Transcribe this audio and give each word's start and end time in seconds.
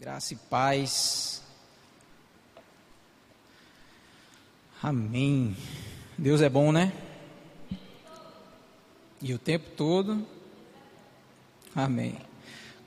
Graça 0.00 0.32
e 0.32 0.36
paz. 0.36 1.42
Amém. 4.80 5.56
Deus 6.16 6.40
é 6.40 6.48
bom, 6.48 6.70
né? 6.70 6.92
E 9.20 9.34
o 9.34 9.38
tempo 9.40 9.68
todo. 9.76 10.24
Amém. 11.74 12.16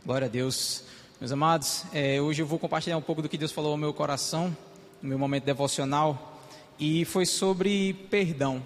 Glória 0.06 0.28
a 0.28 0.30
Deus. 0.30 0.86
Meus 1.20 1.34
amados, 1.34 1.84
é, 1.92 2.22
hoje 2.22 2.44
eu 2.44 2.46
vou 2.46 2.58
compartilhar 2.58 2.96
um 2.96 3.02
pouco 3.02 3.22
do 3.22 3.28
que 3.28 3.38
Deus 3.38 3.52
falou 3.52 3.74
ao 3.74 3.78
meu 3.78 3.94
coração, 3.94 4.56
no 5.02 5.10
meu 5.10 5.20
momento 5.20 5.44
devocional, 5.44 6.40
e 6.80 7.04
foi 7.04 7.26
sobre 7.26 7.94
perdão. 8.10 8.66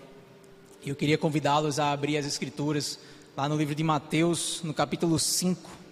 Eu 0.86 0.96
queria 0.96 1.18
convidá-los 1.18 1.80
a 1.80 1.92
abrir 1.92 2.16
as 2.16 2.28
Escrituras 2.28 3.00
lá 3.36 3.50
no 3.50 3.58
livro 3.58 3.74
de 3.74 3.84
Mateus, 3.84 4.62
no 4.62 4.72
capítulo 4.72 5.18
5 5.18 5.85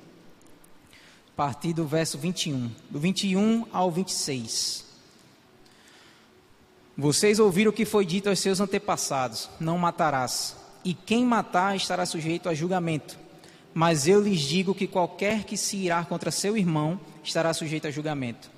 a 1.34 1.36
partir 1.36 1.74
do 1.74 1.86
verso 1.86 2.16
21, 2.18 2.70
do 2.92 3.00
21 3.00 3.66
ao 3.74 3.90
26. 3.90 4.86
Vocês 6.96 7.40
ouviram 7.40 7.72
o 7.72 7.74
que 7.74 7.86
foi 7.86 8.05
dito 8.05 8.30
aos 8.30 8.38
seus 8.38 8.60
antepassados: 8.60 9.50
Não 9.60 9.76
matarás, 9.76 10.55
e 10.86 10.94
quem 10.94 11.26
matar 11.26 11.76
estará 11.76 12.05
sujeito 12.05 12.48
a 12.48 12.54
julgamento. 12.54 13.18
Mas 13.74 14.08
eu 14.08 14.22
lhes 14.22 14.41
digo 14.41 14.76
que 14.76 14.86
qualquer 14.86 15.44
que 15.44 15.58
se 15.58 15.77
irá 15.77 16.05
contra 16.05 16.30
seu 16.30 16.55
irmão 16.55 17.00
estará 17.24 17.52
sujeito 17.52 17.88
a 17.88 17.91
julgamento. 17.91 18.52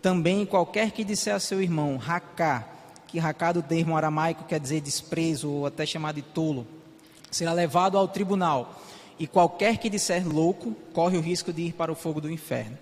Também 0.00 0.46
qualquer 0.46 0.92
que 0.92 1.02
disser 1.02 1.34
a 1.34 1.40
seu 1.40 1.60
irmão, 1.60 1.96
racá, 1.96 2.68
que 3.08 3.18
racá 3.18 3.50
do 3.50 3.62
termo 3.62 3.96
aramaico 3.96 4.44
quer 4.44 4.60
dizer 4.60 4.80
desprezo 4.80 5.50
ou 5.50 5.66
até 5.66 5.84
chamado 5.84 6.16
de 6.16 6.22
tolo, 6.22 6.64
será 7.32 7.52
levado 7.52 7.98
ao 7.98 8.06
tribunal 8.06 8.80
e 9.18 9.26
qualquer 9.26 9.78
que 9.78 9.90
disser 9.90 10.26
louco 10.26 10.74
corre 10.92 11.16
o 11.16 11.20
risco 11.20 11.52
de 11.52 11.62
ir 11.62 11.72
para 11.72 11.92
o 11.92 11.94
fogo 11.94 12.20
do 12.20 12.30
inferno. 12.30 12.78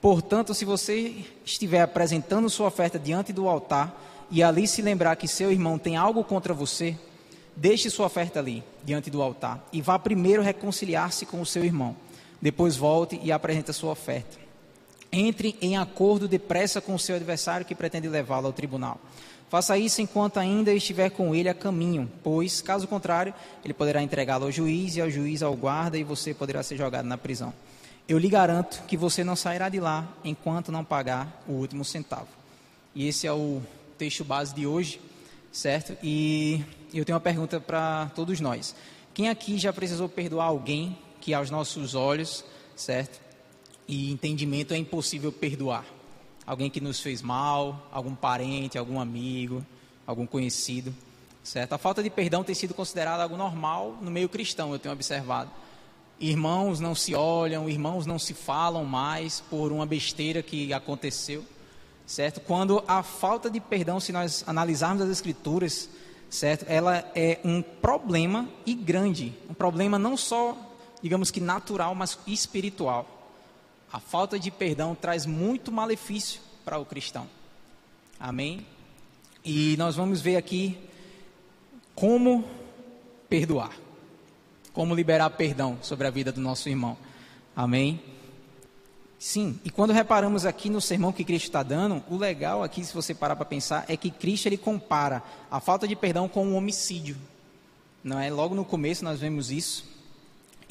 Portanto, 0.00 0.52
se 0.52 0.64
você 0.64 1.24
estiver 1.44 1.80
apresentando 1.80 2.50
sua 2.50 2.66
oferta 2.66 2.98
diante 2.98 3.32
do 3.32 3.48
altar 3.48 3.94
e 4.30 4.42
ali 4.42 4.66
se 4.66 4.82
lembrar 4.82 5.14
que 5.16 5.28
seu 5.28 5.52
irmão 5.52 5.78
tem 5.78 5.96
algo 5.96 6.24
contra 6.24 6.52
você, 6.52 6.96
deixe 7.54 7.88
sua 7.88 8.06
oferta 8.06 8.40
ali, 8.40 8.64
diante 8.82 9.10
do 9.10 9.22
altar, 9.22 9.64
e 9.72 9.80
vá 9.80 9.98
primeiro 9.98 10.42
reconciliar-se 10.42 11.24
com 11.26 11.40
o 11.40 11.46
seu 11.46 11.64
irmão. 11.64 11.94
Depois 12.40 12.76
volte 12.76 13.20
e 13.22 13.30
apresente 13.30 13.72
sua 13.72 13.92
oferta. 13.92 14.38
Entre 15.12 15.56
em 15.60 15.76
acordo 15.76 16.26
depressa 16.26 16.80
com 16.80 16.94
o 16.94 16.98
seu 16.98 17.14
adversário 17.14 17.66
que 17.66 17.74
pretende 17.74 18.08
levá-lo 18.08 18.46
ao 18.46 18.52
tribunal. 18.52 18.98
Faça 19.52 19.76
isso 19.76 20.00
enquanto 20.00 20.38
ainda 20.38 20.72
estiver 20.72 21.10
com 21.10 21.34
ele 21.34 21.46
a 21.46 21.52
caminho, 21.52 22.10
pois, 22.24 22.62
caso 22.62 22.88
contrário, 22.88 23.34
ele 23.62 23.74
poderá 23.74 24.02
entregá-lo 24.02 24.46
ao 24.46 24.50
juiz 24.50 24.96
e 24.96 25.00
ao 25.02 25.10
juiz 25.10 25.42
ao 25.42 25.54
guarda 25.54 25.98
e 25.98 26.02
você 26.02 26.32
poderá 26.32 26.62
ser 26.62 26.78
jogado 26.78 27.04
na 27.04 27.18
prisão. 27.18 27.52
Eu 28.08 28.16
lhe 28.16 28.30
garanto 28.30 28.82
que 28.86 28.96
você 28.96 29.22
não 29.22 29.36
sairá 29.36 29.68
de 29.68 29.78
lá 29.78 30.08
enquanto 30.24 30.72
não 30.72 30.82
pagar 30.82 31.44
o 31.46 31.52
último 31.52 31.84
centavo. 31.84 32.28
E 32.94 33.06
esse 33.06 33.26
é 33.26 33.32
o 33.34 33.60
texto 33.98 34.24
base 34.24 34.54
de 34.54 34.66
hoje, 34.66 34.98
certo? 35.52 35.98
E 36.02 36.64
eu 36.94 37.04
tenho 37.04 37.16
uma 37.16 37.20
pergunta 37.20 37.60
para 37.60 38.10
todos 38.14 38.40
nós. 38.40 38.74
Quem 39.12 39.28
aqui 39.28 39.58
já 39.58 39.70
precisou 39.70 40.08
perdoar 40.08 40.46
alguém 40.46 40.96
que 41.20 41.34
aos 41.34 41.50
nossos 41.50 41.94
olhos, 41.94 42.42
certo? 42.74 43.20
E 43.86 44.10
entendimento 44.10 44.72
é 44.72 44.78
impossível 44.78 45.30
perdoar? 45.30 45.84
Alguém 46.46 46.70
que 46.70 46.80
nos 46.80 47.00
fez 47.00 47.22
mal, 47.22 47.88
algum 47.92 48.14
parente, 48.14 48.78
algum 48.78 49.00
amigo, 49.00 49.64
algum 50.06 50.26
conhecido, 50.26 50.94
certo? 51.42 51.72
A 51.72 51.78
falta 51.78 52.02
de 52.02 52.10
perdão 52.10 52.44
tem 52.44 52.54
sido 52.54 52.74
considerada 52.74 53.22
algo 53.22 53.36
normal 53.36 53.96
no 54.00 54.10
meio 54.10 54.28
cristão, 54.28 54.72
eu 54.72 54.78
tenho 54.78 54.94
observado. 54.94 55.50
Irmãos 56.18 56.78
não 56.78 56.94
se 56.94 57.14
olham, 57.14 57.68
irmãos 57.68 58.06
não 58.06 58.18
se 58.18 58.34
falam 58.34 58.84
mais 58.84 59.40
por 59.40 59.72
uma 59.72 59.86
besteira 59.86 60.42
que 60.42 60.72
aconteceu, 60.72 61.44
certo? 62.06 62.40
Quando 62.40 62.82
a 62.86 63.02
falta 63.02 63.50
de 63.50 63.60
perdão, 63.60 63.98
se 63.98 64.12
nós 64.12 64.44
analisarmos 64.46 65.02
as 65.02 65.10
escrituras, 65.10 65.88
certo? 66.30 66.64
Ela 66.68 67.04
é 67.14 67.40
um 67.44 67.60
problema 67.60 68.48
e 68.64 68.74
grande, 68.74 69.34
um 69.50 69.54
problema 69.54 69.98
não 69.98 70.16
só, 70.16 70.56
digamos 71.02 71.30
que 71.30 71.40
natural, 71.40 71.94
mas 71.94 72.18
espiritual. 72.26 73.11
A 73.92 74.00
falta 74.00 74.38
de 74.38 74.50
perdão 74.50 74.94
traz 74.94 75.26
muito 75.26 75.70
malefício 75.70 76.40
para 76.64 76.78
o 76.78 76.86
cristão. 76.86 77.28
Amém? 78.18 78.66
E 79.44 79.76
nós 79.76 79.96
vamos 79.96 80.20
ver 80.20 80.36
aqui 80.36 80.78
como 81.94 82.44
perdoar. 83.28 83.72
Como 84.72 84.94
liberar 84.94 85.28
perdão 85.30 85.78
sobre 85.82 86.06
a 86.06 86.10
vida 86.10 86.32
do 86.32 86.40
nosso 86.40 86.68
irmão. 86.68 86.96
Amém? 87.54 88.00
Sim, 89.18 89.60
e 89.64 89.70
quando 89.70 89.92
reparamos 89.92 90.44
aqui 90.46 90.68
no 90.68 90.80
sermão 90.80 91.12
que 91.12 91.22
Cristo 91.22 91.46
está 91.46 91.62
dando, 91.62 92.02
o 92.08 92.16
legal 92.16 92.62
aqui, 92.62 92.84
se 92.84 92.92
você 92.92 93.14
parar 93.14 93.36
para 93.36 93.44
pensar, 93.44 93.84
é 93.88 93.96
que 93.96 94.10
Cristo 94.10 94.46
ele 94.46 94.56
compara 94.56 95.22
a 95.48 95.60
falta 95.60 95.86
de 95.86 95.94
perdão 95.94 96.28
com 96.28 96.48
o 96.48 96.54
homicídio. 96.54 97.16
Não 98.02 98.18
é? 98.18 98.30
Logo 98.30 98.54
no 98.54 98.64
começo 98.64 99.04
nós 99.04 99.20
vemos 99.20 99.52
isso. 99.52 99.84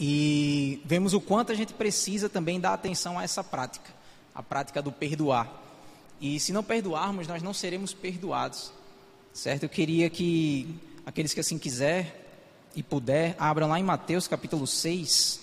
E 0.03 0.81
vemos 0.83 1.13
o 1.13 1.21
quanto 1.21 1.51
a 1.51 1.55
gente 1.55 1.75
precisa 1.75 2.27
também 2.27 2.59
dar 2.59 2.73
atenção 2.73 3.19
a 3.19 3.23
essa 3.23 3.43
prática, 3.43 3.93
a 4.33 4.41
prática 4.41 4.81
do 4.81 4.91
perdoar. 4.91 5.47
E 6.19 6.39
se 6.39 6.51
não 6.51 6.63
perdoarmos, 6.63 7.27
nós 7.27 7.43
não 7.43 7.53
seremos 7.53 7.93
perdoados. 7.93 8.73
Certo? 9.31 9.61
Eu 9.61 9.69
queria 9.69 10.09
que 10.09 10.75
aqueles 11.05 11.35
que 11.35 11.39
assim 11.39 11.59
quiser 11.59 12.17
e 12.75 12.81
puder, 12.81 13.35
abram 13.37 13.67
lá 13.67 13.79
em 13.79 13.83
Mateus 13.83 14.27
capítulo 14.27 14.65
6. 14.65 15.39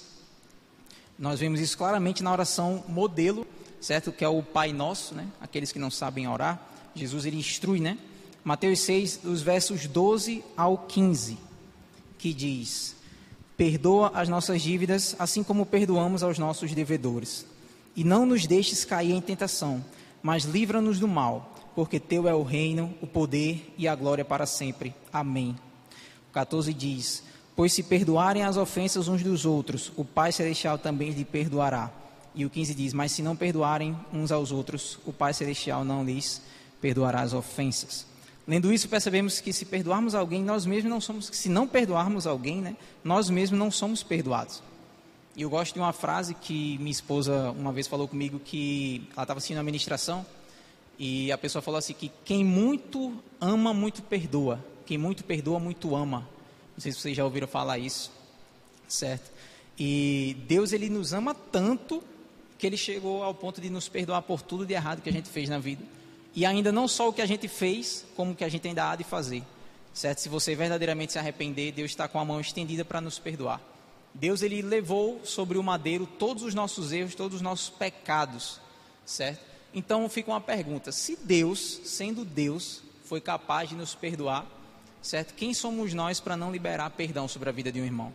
Nós 1.17 1.39
vemos 1.39 1.61
isso 1.61 1.79
claramente 1.79 2.21
na 2.21 2.33
oração 2.33 2.83
modelo, 2.89 3.47
certo? 3.81 4.11
Que 4.11 4.25
é 4.25 4.29
o 4.29 4.43
Pai 4.43 4.73
Nosso, 4.73 5.15
né? 5.15 5.29
Aqueles 5.41 5.71
que 5.71 5.79
não 5.79 5.91
sabem 5.91 6.27
orar, 6.27 6.61
Jesus 6.97 7.27
ele 7.27 7.37
instrui, 7.37 7.79
né? 7.79 7.97
Mateus 8.43 8.81
6, 8.81 9.21
os 9.23 9.41
versos 9.41 9.87
12 9.87 10.45
ao 10.57 10.79
15, 10.79 11.39
que 12.19 12.35
diz: 12.35 12.98
Perdoa 13.59 14.13
as 14.15 14.29
nossas 14.29 14.63
dívidas, 14.63 15.17
assim 15.19 15.43
como 15.43 15.67
perdoamos 15.67 16.23
aos 16.23 16.39
nossos 16.39 16.73
devedores. 16.73 17.45
E 17.97 18.05
não 18.05 18.25
nos 18.25 18.47
deixes 18.47 18.85
cair 18.85 19.11
em 19.11 19.21
tentação, 19.21 19.85
mas 20.23 20.45
livra-nos 20.45 21.01
do 21.01 21.09
mal, 21.09 21.53
porque 21.75 21.99
teu 21.99 22.29
é 22.29 22.35
o 22.35 22.45
reino, 22.45 22.95
o 23.03 23.07
poder 23.07 23.75
e 23.77 23.89
a 23.89 23.97
glória 23.97 24.25
para 24.25 24.47
sempre. 24.47 24.95
Amém. 25.13 25.57
O 26.31 26.33
14 26.33 26.73
diz: 26.73 27.25
Pois 27.57 27.73
se 27.73 27.83
perdoarem 27.83 28.45
as 28.45 28.57
ofensas 28.57 29.09
uns 29.09 29.25
dos 29.25 29.45
outros, 29.45 29.91
o 29.97 30.05
Pai 30.05 30.31
Celestial 30.31 30.79
também 30.79 31.11
lhe 31.11 31.25
perdoará. 31.25 31.91
E 32.37 32.47
o 32.47 32.51
15 32.51 32.75
diz: 32.77 32.93
Mas 32.93 33.11
se 33.11 33.23
não 33.23 33.35
perdoarem 33.35 33.97
uns 34.13 34.31
aos 34.31 34.53
outros, 34.53 35.01
o 35.05 35.13
Pai 35.13 35.35
Celestial 35.35 35.85
não 35.85 36.05
lhes 36.05 36.41
perdoará 36.81 37.23
as 37.23 37.33
ofensas. 37.33 38.07
Lendo 38.49 38.73
isso, 38.73 38.89
percebemos 38.89 39.43
que 39.43 39.53
se 39.53 39.67
perdoarmos 39.67 40.15
alguém, 40.15 40.43
nós 40.43 40.65
mesmos 40.65 40.91
não 40.91 41.03
somos, 41.03 41.27
se 41.31 41.51
não 41.51 41.69
perdoarmos 41.69 42.27
alguém, 42.27 42.63
né, 42.63 42.77
nós 43.05 43.29
mesmos 43.29 43.59
não 43.59 43.71
somos 43.71 44.03
perdoados. 44.03 44.63
E 45.37 45.43
eu 45.43 45.51
gosto 45.51 45.75
de 45.75 45.81
uma 45.81 45.93
frase 45.93 46.33
que 46.33 46.79
minha 46.79 46.91
esposa 46.91 47.51
uma 47.51 47.71
vez 47.75 47.87
falou 47.87 48.09
comigo 48.09 48.41
que 48.41 49.07
ela 49.13 49.25
estava 49.25 49.37
assistindo 49.37 49.59
a 49.59 49.63
ministração 49.63 50.25
e 50.99 51.31
a 51.31 51.37
pessoa 51.37 51.61
falou 51.61 51.77
assim 51.77 51.93
que 51.93 52.11
quem 52.25 52.43
muito 52.43 53.15
ama, 53.39 53.75
muito 53.75 54.01
perdoa. 54.01 54.65
Quem 54.87 54.97
muito 54.97 55.23
perdoa, 55.25 55.61
muito 55.61 55.95
ama. 55.95 56.27
Não 56.75 56.81
sei 56.81 56.91
se 56.91 56.99
vocês 56.99 57.15
já 57.15 57.25
ouviram 57.25 57.47
falar 57.47 57.79
isso, 57.79 58.11
certo? 58.89 59.31
E 59.79 60.39
Deus 60.49 60.73
ele 60.73 60.89
nos 60.89 61.13
ama 61.13 61.35
tanto 61.35 62.03
que 62.57 62.67
ele 62.67 62.79
chegou 62.79 63.23
ao 63.23 63.35
ponto 63.35 63.61
de 63.61 63.69
nos 63.69 63.89
perdoar 63.89 64.23
por 64.23 64.41
tudo 64.41 64.65
de 64.65 64.73
errado 64.73 65.03
que 65.03 65.11
a 65.11 65.13
gente 65.13 65.29
fez 65.29 65.51
na 65.51 65.59
vida. 65.59 65.98
E 66.39 66.47
ainda 66.47 66.71
não 66.71 66.87
só 66.87 67.09
o 67.09 67.13
que 67.13 67.21
a 67.21 67.27
gente 67.27 67.49
fez, 67.49 68.07
como 68.15 68.31
o 68.31 68.35
que 68.37 68.45
a 68.45 68.49
gente 68.49 68.69
ainda 68.69 68.89
há 68.89 68.95
de 68.95 69.03
fazer. 69.03 69.43
Certo? 69.93 70.21
Se 70.21 70.29
você 70.29 70.55
verdadeiramente 70.55 71.13
se 71.13 71.19
arrepender, 71.19 71.73
Deus 71.73 71.91
está 71.91 72.07
com 72.07 72.17
a 72.17 72.25
mão 72.25 72.41
estendida 72.41 72.85
para 72.85 73.01
nos 73.01 73.19
perdoar. 73.19 73.61
Deus 74.15 74.41
ele 74.41 74.63
levou 74.63 75.21
sobre 75.25 75.59
o 75.59 75.63
madeiro 75.65 76.07
todos 76.07 76.45
os 76.45 76.55
nossos 76.55 76.93
erros, 76.93 77.17
todos 77.17 77.39
os 77.39 77.43
nossos 77.43 77.71
pecados, 77.71 78.61
certo? 79.05 79.41
Então 79.75 80.09
fica 80.09 80.31
uma 80.31 80.41
pergunta: 80.41 80.93
se 80.93 81.17
Deus, 81.17 81.81
sendo 81.83 82.25
Deus, 82.25 82.85
foi 83.03 83.21
capaz 83.21 83.71
de 83.71 83.75
nos 83.75 83.97
perdoar, 83.97 84.47
certo? 85.03 85.35
Quem 85.35 85.53
somos 85.53 85.93
nós 85.93 86.21
para 86.21 86.37
não 86.37 86.53
liberar 86.53 86.89
perdão 86.91 87.27
sobre 87.27 87.49
a 87.49 87.53
vida 87.53 87.73
de 87.73 87.81
um 87.81 87.85
irmão? 87.85 88.13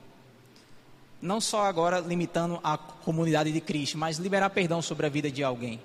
Não 1.22 1.42
só 1.42 1.66
agora 1.66 2.00
limitando 2.00 2.58
a 2.64 2.78
comunidade 2.78 3.52
de 3.52 3.60
Cristo, 3.60 3.98
mas 3.98 4.18
liberar 4.18 4.50
perdão 4.52 4.81
sobre 4.81 5.06
a 5.08 5.10
vida 5.10 5.30
de 5.30 5.44
alguém. 5.44 5.78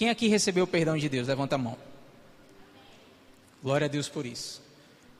Quem 0.00 0.08
aqui 0.08 0.28
recebeu 0.28 0.64
o 0.64 0.66
perdão 0.66 0.96
de 0.96 1.10
Deus? 1.10 1.28
Levanta 1.28 1.56
a 1.56 1.58
mão. 1.58 1.76
Glória 3.62 3.84
a 3.84 3.88
Deus 3.88 4.08
por 4.08 4.24
isso. 4.24 4.62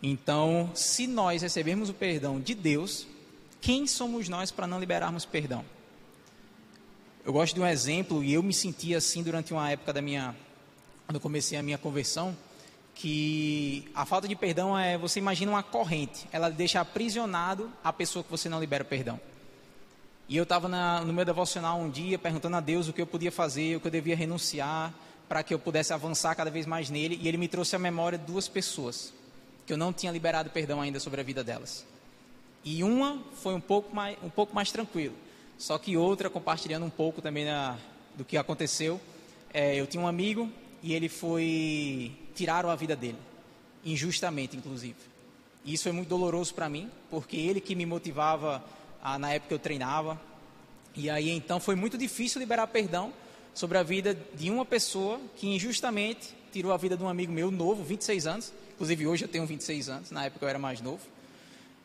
Então, 0.02 0.70
se 0.74 1.06
nós 1.06 1.42
recebermos 1.42 1.90
o 1.90 1.92
perdão 1.92 2.40
de 2.40 2.54
Deus, 2.54 3.06
quem 3.60 3.86
somos 3.86 4.26
nós 4.30 4.50
para 4.50 4.66
não 4.66 4.80
liberarmos 4.80 5.26
perdão? 5.26 5.62
Eu 7.22 7.30
gosto 7.30 7.54
de 7.54 7.60
um 7.60 7.66
exemplo 7.66 8.24
e 8.24 8.32
eu 8.32 8.42
me 8.42 8.54
senti 8.54 8.94
assim 8.94 9.22
durante 9.22 9.52
uma 9.52 9.70
época 9.70 9.92
da 9.92 10.00
minha 10.00 10.34
quando 11.04 11.16
eu 11.16 11.20
comecei 11.20 11.58
a 11.58 11.62
minha 11.62 11.76
conversão, 11.76 12.34
que 12.94 13.86
a 13.94 14.06
falta 14.06 14.26
de 14.26 14.34
perdão 14.34 14.78
é, 14.78 14.96
você 14.96 15.18
imagina 15.18 15.52
uma 15.52 15.62
corrente, 15.62 16.26
ela 16.32 16.48
deixa 16.48 16.80
aprisionado 16.80 17.70
a 17.84 17.92
pessoa 17.92 18.24
que 18.24 18.30
você 18.30 18.48
não 18.48 18.58
libera 18.58 18.82
perdão. 18.82 19.20
E 20.30 20.36
eu 20.36 20.44
estava 20.44 20.68
no 21.04 21.12
meu 21.12 21.24
devocional 21.24 21.76
um 21.80 21.90
dia 21.90 22.16
perguntando 22.16 22.54
a 22.54 22.60
Deus 22.60 22.86
o 22.86 22.92
que 22.92 23.02
eu 23.02 23.06
podia 23.06 23.32
fazer, 23.32 23.74
o 23.74 23.80
que 23.80 23.88
eu 23.88 23.90
devia 23.90 24.14
renunciar 24.14 24.94
para 25.28 25.42
que 25.42 25.52
eu 25.52 25.58
pudesse 25.58 25.92
avançar 25.92 26.36
cada 26.36 26.52
vez 26.52 26.66
mais 26.66 26.88
nele. 26.88 27.18
E 27.20 27.26
ele 27.26 27.36
me 27.36 27.48
trouxe 27.48 27.74
à 27.74 27.80
memória 27.80 28.16
duas 28.16 28.46
pessoas 28.46 29.12
que 29.66 29.72
eu 29.72 29.76
não 29.76 29.92
tinha 29.92 30.12
liberado 30.12 30.48
perdão 30.48 30.80
ainda 30.80 31.00
sobre 31.00 31.20
a 31.20 31.24
vida 31.24 31.42
delas. 31.42 31.84
E 32.64 32.84
uma 32.84 33.20
foi 33.42 33.54
um 33.54 33.60
pouco 33.60 33.92
mais, 33.92 34.16
um 34.22 34.30
pouco 34.30 34.54
mais 34.54 34.70
tranquilo. 34.70 35.16
Só 35.58 35.76
que 35.78 35.96
outra, 35.96 36.30
compartilhando 36.30 36.86
um 36.86 36.90
pouco 36.90 37.20
também 37.20 37.44
na, 37.44 37.76
do 38.14 38.24
que 38.24 38.36
aconteceu, 38.36 39.00
é, 39.52 39.74
eu 39.74 39.86
tinha 39.88 40.00
um 40.00 40.06
amigo 40.06 40.48
e 40.80 40.94
ele 40.94 41.08
foi 41.08 42.12
tiraram 42.36 42.70
a 42.70 42.76
vida 42.76 42.94
dele, 42.94 43.18
injustamente, 43.84 44.56
inclusive. 44.56 44.94
E 45.64 45.74
isso 45.74 45.82
foi 45.82 45.92
muito 45.92 46.08
doloroso 46.08 46.54
para 46.54 46.68
mim, 46.68 46.88
porque 47.10 47.36
ele 47.36 47.60
que 47.60 47.74
me 47.74 47.84
motivava 47.84 48.64
a, 49.02 49.18
na 49.18 49.32
época 49.32 49.54
eu 49.54 49.58
treinava. 49.58 50.20
E 50.94 51.08
aí 51.08 51.30
então 51.30 51.60
foi 51.60 51.74
muito 51.74 51.96
difícil 51.96 52.40
liberar 52.40 52.66
perdão 52.66 53.12
sobre 53.54 53.78
a 53.78 53.82
vida 53.82 54.16
de 54.34 54.50
uma 54.50 54.64
pessoa 54.64 55.20
que 55.36 55.48
injustamente 55.48 56.34
tirou 56.52 56.72
a 56.72 56.76
vida 56.76 56.96
de 56.96 57.02
um 57.02 57.08
amigo 57.08 57.32
meu 57.32 57.50
novo, 57.50 57.82
26 57.82 58.26
anos. 58.26 58.52
Inclusive 58.74 59.06
hoje 59.06 59.24
eu 59.24 59.28
tenho 59.28 59.46
26 59.46 59.88
anos, 59.88 60.10
na 60.10 60.24
época 60.24 60.44
eu 60.44 60.48
era 60.48 60.58
mais 60.58 60.80
novo. 60.80 61.02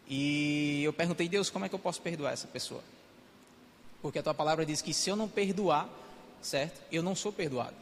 E 0.08 0.84
eu 0.84 0.94
perguntei, 0.94 1.28
Deus, 1.28 1.50
como 1.50 1.66
é 1.66 1.70
que 1.70 1.76
eu 1.76 1.80
posso 1.80 2.02
perdoar 2.02 2.34
essa 2.34 2.48
pessoa? 2.48 2.84
Porque 4.02 4.20
a 4.20 4.24
tua 4.24 4.34
palavra 4.34 4.66
diz 4.66 4.82
que 4.82 4.94
se 4.94 5.10
eu 5.10 5.16
não 5.16 5.28
perdoar, 5.28 5.90
certo? 6.42 6.80
Eu 6.92 7.02
não 7.02 7.16
sou 7.16 7.32
perdoado. 7.32 7.76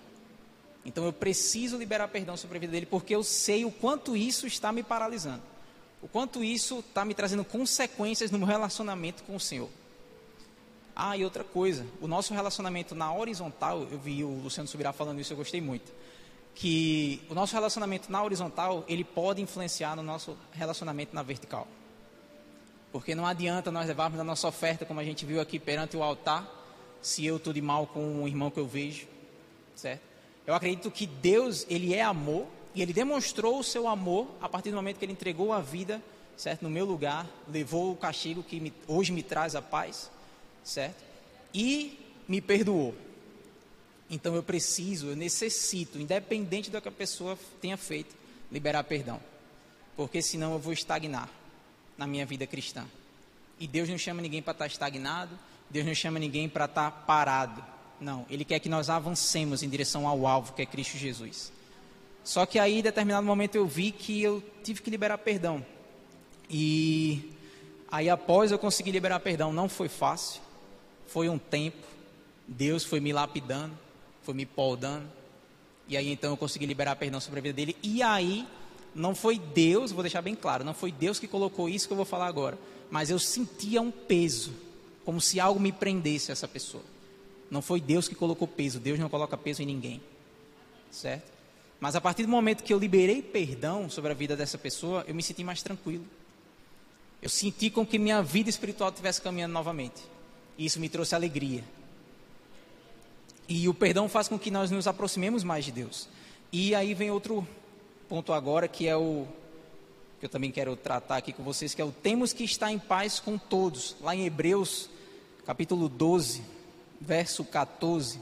Então 0.86 1.06
eu 1.06 1.14
preciso 1.14 1.78
liberar 1.78 2.08
perdão 2.08 2.36
sobre 2.36 2.58
a 2.58 2.60
vida 2.62 2.72
dele, 2.72 2.86
porque 2.86 3.16
eu 3.16 3.24
sei 3.24 3.66
o 3.66 3.72
quanto 3.72 4.16
isso 4.16 4.48
está 4.48 4.72
me 4.72 4.84
paralisando. 4.84 5.42
O 6.04 6.08
quanto 6.10 6.44
isso 6.44 6.80
está 6.80 7.06
me 7.06 7.14
trazendo 7.14 7.46
consequências 7.46 8.30
no 8.30 8.38
meu 8.38 8.46
relacionamento 8.46 9.24
com 9.24 9.38
o 9.38 9.40
Senhor. 9.40 9.70
Ah, 10.94 11.18
e 11.18 11.24
outra 11.24 11.46
coisa, 11.46 11.88
o 12.02 12.08
nosso 12.08 12.34
relacionamento 12.34 12.94
na 12.94 13.12
horizontal, 13.14 13.88
eu 13.90 13.98
vi 13.98 14.22
o 14.22 14.42
Luciano 14.42 14.68
Subirá 14.68 14.92
falando 14.92 15.22
isso, 15.22 15.32
eu 15.32 15.38
gostei 15.38 15.62
muito. 15.62 15.94
Que 16.54 17.22
o 17.30 17.34
nosso 17.34 17.54
relacionamento 17.54 18.12
na 18.12 18.22
horizontal, 18.22 18.84
ele 18.88 19.06
pode 19.06 19.42
influenciar 19.42 19.96
no 19.96 20.04
nosso 20.04 20.38
relacionamento 20.52 21.16
na 21.16 21.24
vertical. 21.24 21.68
Porque 22.92 23.16
não 23.16 23.26
adianta 23.26 23.72
nós 23.72 23.88
levarmos 23.88 24.20
a 24.20 24.26
nossa 24.26 24.48
oferta, 24.48 24.86
como 24.86 25.00
a 25.00 25.04
gente 25.06 25.26
viu 25.26 25.40
aqui 25.40 25.58
perante 25.58 25.96
o 25.96 26.04
altar, 26.04 26.48
se 27.02 27.26
eu 27.26 27.38
estou 27.38 27.54
de 27.54 27.62
mal 27.62 27.88
com 27.88 28.04
um 28.22 28.28
irmão 28.28 28.52
que 28.52 28.60
eu 28.60 28.68
vejo, 28.68 29.08
certo? 29.74 30.02
Eu 30.46 30.54
acredito 30.54 30.92
que 30.92 31.08
Deus, 31.08 31.66
ele 31.70 31.94
é 31.94 32.04
amor, 32.04 32.46
e 32.76 32.82
ele 32.82 32.94
demonstrou 32.94 33.60
o 33.60 33.64
seu 33.64 33.88
amor 33.88 34.28
a 34.42 34.50
partir 34.50 34.70
do 34.70 34.76
momento 34.76 34.98
que 34.98 35.06
ele 35.06 35.12
entregou 35.12 35.54
a 35.54 35.60
vida, 35.60 36.02
certo? 36.36 36.64
No 36.64 36.70
meu 36.70 36.86
lugar, 36.86 37.28
levou 37.48 37.92
o 37.92 37.96
castigo 37.96 38.42
que 38.42 38.60
me, 38.60 38.74
hoje 38.88 39.12
me 39.12 39.22
traz 39.22 39.56
a 39.56 39.62
paz, 39.62 40.10
certo? 40.64 41.04
E 41.54 42.00
me 42.28 42.42
perdoou. 42.42 42.96
Então 44.10 44.36
eu 44.36 44.44
preciso, 44.44 45.08
eu 45.08 45.16
necessito, 45.16 46.00
independente 46.00 46.70
do 46.70 46.82
que 46.82 46.88
a 46.88 46.92
pessoa 46.92 47.38
tenha 47.62 47.78
feito, 47.78 48.16
liberar 48.52 48.84
perdão. 48.84 49.20
Porque 49.96 50.22
senão 50.22 50.54
eu 50.54 50.60
vou 50.60 50.74
estagnar 50.74 51.30
na 51.98 52.08
minha 52.08 52.26
vida 52.26 52.48
cristã. 52.48 52.86
E 53.60 53.68
Deus 53.68 53.88
não 53.88 53.98
chama 53.98 54.22
ninguém 54.22 54.42
para 54.42 54.54
estar 54.54 54.68
estagnado, 54.68 55.38
Deus 55.70 55.86
não 55.86 55.94
chama 55.94 56.20
ninguém 56.20 56.50
para 56.50 56.66
estar 56.66 56.90
parado. 57.06 57.64
Não, 58.00 58.26
Ele 58.30 58.44
quer 58.44 58.60
que 58.60 58.68
nós 58.68 58.90
avancemos 58.90 59.62
em 59.62 59.70
direção 59.70 60.08
ao 60.08 60.26
alvo, 60.26 60.54
que 60.54 60.64
é 60.64 60.66
Cristo 60.66 60.98
Jesus. 60.98 61.52
Só 62.24 62.46
que 62.46 62.58
aí, 62.58 62.80
em 62.80 62.82
determinado 62.82 63.26
momento, 63.26 63.56
eu 63.56 63.66
vi 63.66 63.92
que 63.92 64.22
eu 64.22 64.42
tive 64.64 64.82
que 64.82 64.90
liberar 64.90 65.18
perdão. 65.18 65.66
E 66.50 67.32
aí, 67.92 68.10
após 68.10 68.52
eu 68.52 68.60
conseguir 68.60 68.92
liberar 68.92 69.20
perdão, 69.20 69.52
não 69.52 69.68
foi 69.68 69.90
fácil. 69.90 70.42
Foi 71.08 71.28
um 71.30 71.38
tempo, 71.38 71.86
Deus 72.48 72.84
foi 72.84 73.00
me 73.00 73.12
lapidando, 73.14 73.78
foi 74.24 74.34
me 74.34 74.46
poldando, 74.46 75.06
e 75.88 75.98
aí 75.98 76.12
então 76.12 76.32
eu 76.32 76.38
consegui 76.38 76.66
liberar 76.66 76.96
perdão 76.96 77.20
sobre 77.20 77.40
a 77.40 77.44
vida 77.44 77.54
dele, 77.54 77.76
e 77.84 78.02
aí 78.02 78.48
não 78.96 79.14
foi 79.14 79.38
Deus, 79.38 79.92
vou 79.92 80.02
deixar 80.02 80.22
bem 80.22 80.34
claro, 80.34 80.64
não 80.64 80.74
foi 80.74 80.92
Deus 80.92 81.20
que 81.20 81.28
colocou 81.28 81.68
isso 81.68 81.88
que 81.88 81.94
eu 81.94 81.98
vou 81.98 82.06
falar 82.06 82.28
agora, 82.28 82.58
mas 82.90 83.10
eu 83.10 83.20
sentia 83.20 83.82
um 83.82 83.92
peso, 83.92 84.54
como 85.04 85.20
se 85.20 85.40
algo 85.40 85.60
me 85.60 85.72
prendesse 85.72 86.32
a 86.32 86.34
essa 86.34 86.48
pessoa. 86.48 86.84
Não 87.52 87.62
foi 87.62 87.82
Deus 87.82 88.08
que 88.08 88.16
colocou 88.16 88.48
peso, 88.48 88.80
Deus 88.80 88.98
não 88.98 89.10
coloca 89.10 89.38
peso 89.38 89.62
em 89.62 89.66
ninguém, 89.66 90.02
certo? 90.90 91.33
Mas 91.84 91.98
a 91.98 92.00
partir 92.00 92.24
do 92.24 92.30
momento 92.30 92.64
que 92.64 92.74
eu 92.74 92.80
liberei 92.80 93.22
perdão 93.22 93.90
sobre 93.90 94.10
a 94.10 94.14
vida 94.14 94.38
dessa 94.38 94.58
pessoa, 94.58 95.04
eu 95.06 95.14
me 95.14 95.22
senti 95.22 95.44
mais 95.44 95.62
tranquilo. 95.62 96.06
Eu 97.22 97.28
senti 97.28 97.70
com 97.70 97.86
que 97.86 98.00
minha 98.00 98.24
vida 98.24 98.50
espiritual 98.50 98.90
estivesse 98.90 99.22
caminhando 99.22 99.52
novamente. 99.52 100.02
E 100.58 100.66
isso 100.66 100.80
me 100.80 100.88
trouxe 100.88 101.14
alegria. 101.14 101.62
E 103.50 103.68
o 103.68 103.74
perdão 103.74 104.08
faz 104.08 104.30
com 104.30 104.40
que 104.40 104.50
nós 104.50 104.72
nos 104.72 104.88
aproximemos 104.88 105.44
mais 105.44 105.66
de 105.66 105.74
Deus. 105.74 106.08
E 106.54 106.74
aí 106.74 106.94
vem 106.94 107.12
outro 107.12 107.46
ponto 108.08 108.32
agora, 108.32 108.66
que 108.70 108.88
é 108.88 108.96
o 108.96 109.28
que 110.22 110.26
eu 110.26 110.30
também 110.30 110.52
quero 110.52 110.78
tratar 110.78 111.18
aqui 111.18 111.34
com 111.34 111.44
vocês, 111.44 111.76
que 111.76 111.82
é 111.82 111.86
o 111.86 111.92
temos 111.92 112.32
que 112.32 112.46
estar 112.46 112.72
em 112.72 112.80
paz 112.80 113.20
com 113.20 113.38
todos. 113.38 113.98
Lá 114.00 114.16
em 114.16 114.26
Hebreus, 114.26 114.90
capítulo 115.46 115.90
12, 115.90 116.44
verso 117.02 117.44
14. 117.44 118.22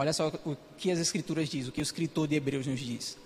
Olha 0.00 0.14
só 0.14 0.28
o 0.46 0.56
que 0.78 0.90
as 0.90 0.98
escrituras 0.98 1.46
dizem, 1.46 1.68
o 1.68 1.72
que 1.72 1.80
o 1.80 1.82
escritor 1.82 2.26
de 2.26 2.34
Hebreus 2.34 2.66
nos 2.66 2.80
diz. 2.80 3.18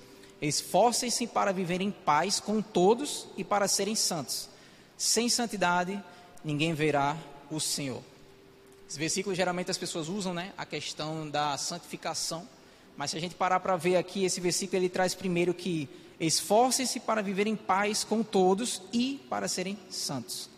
Esforcem-se 0.43 1.25
para 1.25 1.53
viver 1.53 1.81
em 1.81 1.93
paz 1.93 2.41
com 2.41 2.61
todos 2.61 3.29
e 3.37 3.45
para 3.45 3.69
serem 3.69 3.95
santos. 3.95 4.49
Sem 4.99 5.29
santidade, 5.29 6.03
ninguém 6.45 6.75
verá 6.75 7.17
o 7.49 7.61
Senhor. 7.61 8.03
Esse 8.91 8.99
versículo 8.99 9.37
geralmente 9.37 9.71
as 9.71 9.79
pessoas 9.79 10.09
usam, 10.09 10.35
né, 10.35 10.53
a 10.59 10.67
questão 10.67 11.31
da 11.31 11.57
santificação, 11.57 12.45
mas 12.97 13.13
se 13.13 13.17
a 13.19 13.21
gente 13.21 13.37
parar 13.37 13.61
para 13.61 13.77
ver 13.77 13.95
aqui, 13.95 14.25
esse 14.25 14.41
versículo 14.41 14.83
ele 14.83 14.89
traz 14.89 15.15
primeiro 15.15 15.55
que 15.55 15.89
esforcem-se 16.19 16.99
para 16.99 17.23
viver 17.23 17.47
em 17.47 17.55
paz 17.55 18.03
com 18.03 18.21
todos 18.21 18.83
e 18.93 19.25
para 19.31 19.47
serem 19.47 19.79
santos. 19.89 20.51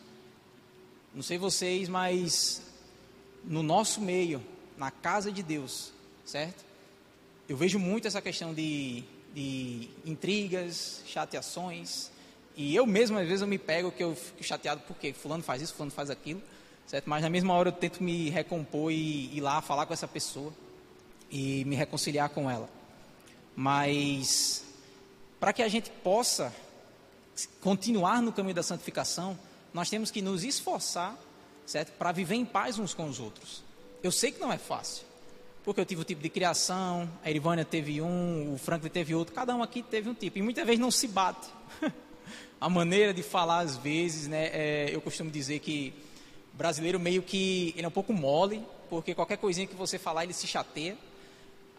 Não 1.14 1.22
sei 1.22 1.36
vocês, 1.36 1.90
mas 1.90 2.62
no 3.44 3.62
nosso 3.62 4.00
meio, 4.00 4.42
na 4.78 4.90
casa 4.90 5.30
de 5.30 5.42
Deus, 5.42 5.94
certo? 6.26 6.62
Eu 7.48 7.56
vejo 7.56 7.78
muito 7.78 8.06
essa 8.06 8.20
questão 8.20 8.52
de, 8.52 9.02
de 9.32 9.88
intrigas, 10.04 11.02
chateações, 11.06 12.10
e 12.54 12.76
eu 12.76 12.86
mesmo 12.86 13.18
às 13.18 13.26
vezes 13.26 13.40
eu 13.40 13.48
me 13.48 13.58
pego 13.58 13.90
que 13.90 14.02
eu 14.04 14.14
fico 14.14 14.44
chateado 14.44 14.82
porque 14.86 15.14
fulano 15.14 15.42
faz 15.42 15.62
isso, 15.62 15.72
fulano 15.72 15.92
faz 15.92 16.10
aquilo 16.10 16.42
certo? 16.86 17.10
Mas 17.10 17.22
na 17.22 17.28
mesma 17.28 17.54
hora 17.54 17.68
eu 17.68 17.72
tento 17.72 18.02
me 18.02 18.30
recompor 18.30 18.92
e 18.92 19.36
ir 19.36 19.40
lá 19.40 19.60
falar 19.60 19.86
com 19.86 19.92
essa 19.92 20.08
pessoa 20.08 20.52
e 21.30 21.64
me 21.64 21.74
reconciliar 21.74 22.30
com 22.30 22.50
ela. 22.50 22.68
Mas 23.54 24.64
para 25.40 25.52
que 25.52 25.62
a 25.62 25.68
gente 25.68 25.90
possa 25.90 26.54
continuar 27.60 28.22
no 28.22 28.32
caminho 28.32 28.54
da 28.54 28.62
santificação, 28.62 29.38
nós 29.74 29.90
temos 29.90 30.10
que 30.10 30.22
nos 30.22 30.44
esforçar, 30.44 31.18
certo? 31.66 31.92
Para 31.98 32.12
viver 32.12 32.36
em 32.36 32.44
paz 32.44 32.78
uns 32.78 32.94
com 32.94 33.08
os 33.08 33.18
outros. 33.18 33.62
Eu 34.02 34.12
sei 34.12 34.30
que 34.30 34.40
não 34.40 34.52
é 34.52 34.58
fácil, 34.58 35.04
porque 35.66 35.80
eu 35.80 35.84
tive 35.84 36.00
um 36.00 36.04
tipo 36.04 36.22
de 36.22 36.28
criação, 36.28 37.10
a 37.24 37.28
Irivânia 37.28 37.64
teve 37.64 38.00
um, 38.00 38.54
o 38.54 38.56
Franklin 38.56 38.88
teve 38.88 39.16
outro, 39.16 39.34
cada 39.34 39.52
um 39.52 39.64
aqui 39.64 39.82
teve 39.82 40.08
um 40.08 40.14
tipo, 40.14 40.38
e 40.38 40.42
muitas 40.42 40.64
vezes 40.64 40.78
não 40.78 40.92
se 40.92 41.08
bate. 41.08 41.48
a 42.60 42.68
maneira 42.68 43.12
de 43.12 43.20
falar, 43.20 43.58
às 43.58 43.76
vezes, 43.76 44.28
né? 44.28 44.46
É, 44.52 44.90
eu 44.92 45.00
costumo 45.00 45.28
dizer 45.28 45.58
que 45.58 45.92
brasileiro 46.52 47.00
meio 47.00 47.20
que 47.20 47.74
ele 47.76 47.84
é 47.84 47.88
um 47.88 47.90
pouco 47.90 48.12
mole, 48.12 48.62
porque 48.88 49.12
qualquer 49.12 49.38
coisinha 49.38 49.66
que 49.66 49.74
você 49.74 49.98
falar 49.98 50.22
ele 50.22 50.32
se 50.32 50.46
chateia. 50.46 50.96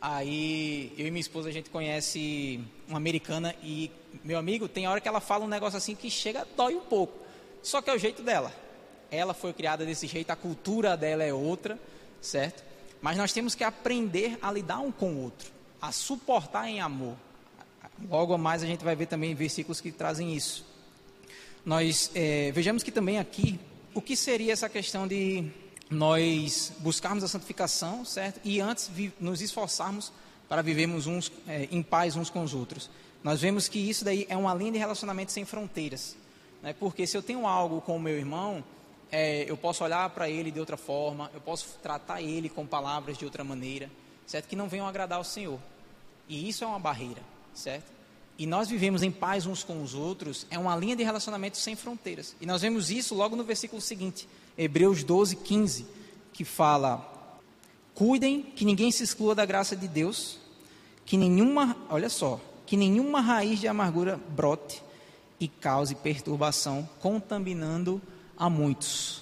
Aí 0.02 0.92
eu 0.98 1.08
e 1.08 1.10
minha 1.10 1.22
esposa 1.22 1.48
a 1.48 1.52
gente 1.54 1.70
conhece 1.70 2.60
uma 2.90 2.98
americana 2.98 3.56
e 3.64 3.90
meu 4.22 4.38
amigo 4.38 4.68
tem 4.68 4.86
hora 4.86 5.00
que 5.00 5.08
ela 5.08 5.22
fala 5.22 5.46
um 5.46 5.48
negócio 5.48 5.78
assim 5.78 5.96
que 5.96 6.12
chega 6.12 6.46
dói 6.58 6.76
um 6.76 6.82
pouco. 6.82 7.18
Só 7.64 7.82
que 7.82 7.90
é 7.90 7.94
o 7.94 7.98
jeito 7.98 8.22
dela. 8.22 8.54
Ela 9.10 9.34
foi 9.34 9.54
criada 9.54 9.86
desse 9.86 10.08
jeito, 10.08 10.30
a 10.30 10.36
cultura 10.36 10.98
dela 10.98 11.24
é 11.24 11.34
outra, 11.34 11.80
certo? 12.20 12.67
Mas 13.02 13.18
nós 13.18 13.32
temos 13.32 13.56
que 13.56 13.64
aprender 13.64 14.38
a 14.42 14.52
lidar 14.52 14.80
um 14.80 14.92
com 14.92 15.12
o 15.12 15.24
outro, 15.24 15.52
a 15.82 15.92
suportar 15.92 16.68
em 16.68 16.82
amor. 16.82 17.16
Logo 18.10 18.38
mais 18.38 18.64
a 18.64 18.66
gente 18.66 18.84
vai 18.84 18.96
ver 18.96 19.08
também 19.08 19.34
versículos 19.34 19.82
que 19.82 19.92
trazem 19.92 20.36
isso. 20.36 20.66
Nós 21.66 22.12
é, 22.16 22.52
vejamos 22.52 22.84
que 22.84 22.92
também 22.92 23.20
aqui 23.20 23.60
o 23.94 24.02
que 24.02 24.16
seria 24.16 24.54
essa 24.54 24.70
questão 24.70 25.08
de 25.08 25.50
nós 25.90 26.72
buscarmos 26.80 27.24
a 27.24 27.28
santificação, 27.28 28.06
certo? 28.06 28.40
E 28.44 28.60
antes 28.60 28.90
nos 29.20 29.42
esforçarmos 29.42 30.12
para 30.48 30.62
vivermos 30.62 31.08
uns 31.08 31.32
é, 31.48 31.68
em 31.72 31.82
paz 31.82 32.16
uns 32.16 32.30
com 32.30 32.44
os 32.44 32.54
outros. 32.54 32.90
Nós 33.24 33.42
vemos 33.42 33.68
que 33.68 33.80
isso 33.80 34.06
daí 34.06 34.26
é 34.30 34.38
uma 34.38 34.54
linha 34.54 34.72
de 34.72 34.78
relacionamento 34.78 35.32
sem 35.32 35.44
fronteiras. 35.46 36.16
Né? 36.62 36.74
Porque 36.80 37.06
se 37.06 37.18
eu 37.18 37.22
tenho 37.22 37.46
algo 37.46 37.82
com 37.82 37.96
o 37.96 38.00
meu 38.00 38.18
irmão, 38.18 38.64
é, 39.12 39.50
eu 39.50 39.58
posso 39.58 39.84
olhar 39.84 40.10
para 40.10 40.30
ele 40.30 40.52
de 40.52 40.60
outra 40.60 40.78
forma, 40.78 41.32
eu 41.34 41.42
posso 41.42 41.78
tratar 41.82 42.22
ele 42.22 42.50
com 42.50 42.66
palavras 42.66 43.18
de 43.18 43.26
outra 43.26 43.44
maneira, 43.44 43.90
certo? 44.26 44.48
Que 44.48 44.56
não 44.56 44.68
venham 44.68 44.88
agradar 44.88 45.18
ao 45.18 45.24
Senhor. 45.24 45.60
E 46.28 46.50
isso 46.50 46.64
é 46.64 46.68
uma 46.68 46.80
barreira, 46.80 47.22
certo? 47.54 47.98
e 48.38 48.46
nós 48.46 48.70
vivemos 48.70 49.02
em 49.02 49.10
paz 49.10 49.46
uns 49.46 49.64
com 49.64 49.82
os 49.82 49.96
outros, 49.96 50.46
é 50.52 50.60
uma 50.60 50.76
linha 50.76 50.96
de 50.96 51.04
relacionamento 51.04 51.58
sem 51.58 51.76
fronteiras. 51.76 52.36
E 52.40 52.46
nós 52.46 52.62
vemos 52.62 52.92
isso 52.92 53.16
logo 53.16 53.36
no 53.36 53.44
versículo 53.44 53.82
seguinte. 53.82 54.30
Hebreus 54.56 55.04
12, 55.04 55.38
15, 55.38 55.88
que 56.32 56.46
fala: 56.46 57.04
Cuidem 57.96 58.42
que 58.42 58.64
ninguém 58.64 58.92
se 58.92 59.04
exclua 59.04 59.34
da 59.34 59.46
graça 59.46 59.76
de 59.76 59.88
Deus, 59.88 60.38
que 61.04 61.18
nenhuma, 61.18 61.76
olha 61.90 62.10
só, 62.10 62.40
que 62.66 62.78
nenhuma 62.78 63.22
raiz 63.22 63.60
de 63.60 63.68
amargura 63.68 64.20
brote 64.30 64.84
e 65.40 65.48
cause 65.48 65.96
perturbação, 65.96 66.88
contaminando 67.00 68.00
a 68.38 68.50
muitos. 68.50 69.22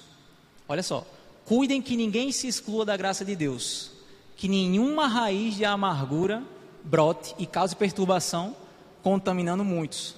Olha 0.68 0.82
só, 0.82 1.06
cuidem 1.44 1.80
que 1.80 1.96
ninguém 1.96 2.32
se 2.32 2.46
exclua 2.46 2.84
da 2.84 2.96
graça 2.96 3.24
de 3.24 3.34
Deus, 3.34 3.92
que 4.36 4.48
nenhuma 4.48 5.06
raiz 5.06 5.54
de 5.54 5.64
amargura 5.64 6.42
brote 6.84 7.34
e 7.38 7.46
cause 7.46 7.74
perturbação, 7.74 8.56
contaminando 9.02 9.64
muitos. 9.64 10.14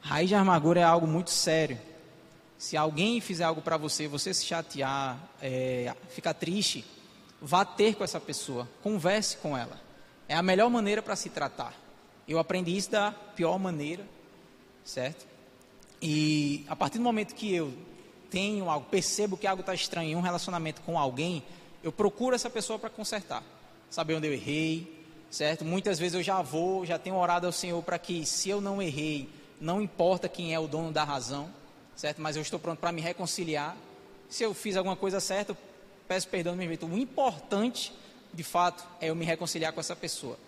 Raiz 0.00 0.28
de 0.28 0.34
amargura 0.34 0.80
é 0.80 0.84
algo 0.84 1.06
muito 1.06 1.30
sério. 1.30 1.78
Se 2.58 2.76
alguém 2.76 3.20
fizer 3.20 3.44
algo 3.44 3.60
para 3.60 3.76
você, 3.76 4.06
você 4.06 4.32
se 4.32 4.44
chatear, 4.44 5.18
é, 5.40 5.94
ficar 6.10 6.34
triste, 6.34 6.84
vá 7.40 7.64
ter 7.64 7.94
com 7.94 8.04
essa 8.04 8.20
pessoa, 8.20 8.68
converse 8.82 9.36
com 9.38 9.56
ela. 9.56 9.80
É 10.28 10.34
a 10.34 10.42
melhor 10.42 10.70
maneira 10.70 11.02
para 11.02 11.16
se 11.16 11.28
tratar. 11.28 11.74
Eu 12.26 12.38
aprendi 12.38 12.76
isso 12.76 12.90
da 12.90 13.12
pior 13.12 13.58
maneira, 13.58 14.06
certo? 14.84 15.26
E 16.00 16.64
a 16.68 16.76
partir 16.76 16.98
do 16.98 17.04
momento 17.04 17.34
que 17.34 17.54
eu 17.54 17.72
tenho 18.30 18.68
algo, 18.68 18.86
percebo 18.90 19.36
que 19.36 19.46
algo 19.46 19.60
está 19.60 19.74
estranho 19.74 20.10
em 20.10 20.16
um 20.16 20.20
relacionamento 20.20 20.80
com 20.82 20.98
alguém, 20.98 21.42
eu 21.82 21.92
procuro 21.92 22.34
essa 22.34 22.50
pessoa 22.50 22.78
para 22.78 22.90
consertar, 22.90 23.42
saber 23.90 24.14
onde 24.14 24.26
eu 24.26 24.32
errei, 24.32 25.06
certo? 25.30 25.64
Muitas 25.64 25.98
vezes 25.98 26.14
eu 26.14 26.22
já 26.22 26.40
vou, 26.42 26.84
já 26.84 26.98
tenho 26.98 27.16
orado 27.16 27.46
ao 27.46 27.52
Senhor 27.52 27.82
para 27.82 27.98
que, 27.98 28.24
se 28.24 28.48
eu 28.48 28.60
não 28.60 28.80
errei, 28.80 29.28
não 29.60 29.80
importa 29.80 30.28
quem 30.28 30.54
é 30.54 30.58
o 30.58 30.66
dono 30.66 30.90
da 30.90 31.04
razão, 31.04 31.48
certo? 31.94 32.20
Mas 32.20 32.36
eu 32.36 32.42
estou 32.42 32.58
pronto 32.58 32.78
para 32.78 32.92
me 32.92 33.00
reconciliar. 33.00 33.76
Se 34.28 34.42
eu 34.42 34.54
fiz 34.54 34.76
alguma 34.76 34.96
coisa 34.96 35.20
certa, 35.20 35.56
peço 36.08 36.28
perdão 36.28 36.56
meu 36.56 36.66
jeito. 36.66 36.86
O 36.86 36.98
importante, 36.98 37.92
de 38.32 38.42
fato, 38.42 38.84
é 39.00 39.10
eu 39.10 39.14
me 39.14 39.24
reconciliar 39.24 39.72
com 39.72 39.80
essa 39.80 39.94
pessoa. 39.94 40.38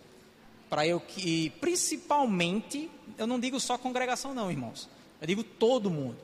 Para 0.69 0.87
eu 0.87 0.99
que, 0.99 1.51
principalmente, 1.61 2.91
eu 3.17 3.27
não 3.27 3.39
digo 3.39 3.61
só 3.61 3.79
congregação, 3.79 4.35
não, 4.35 4.51
irmãos. 4.51 4.89
Eu 5.21 5.27
digo 5.27 5.43
todo 5.43 5.91
mundo. 5.91 6.17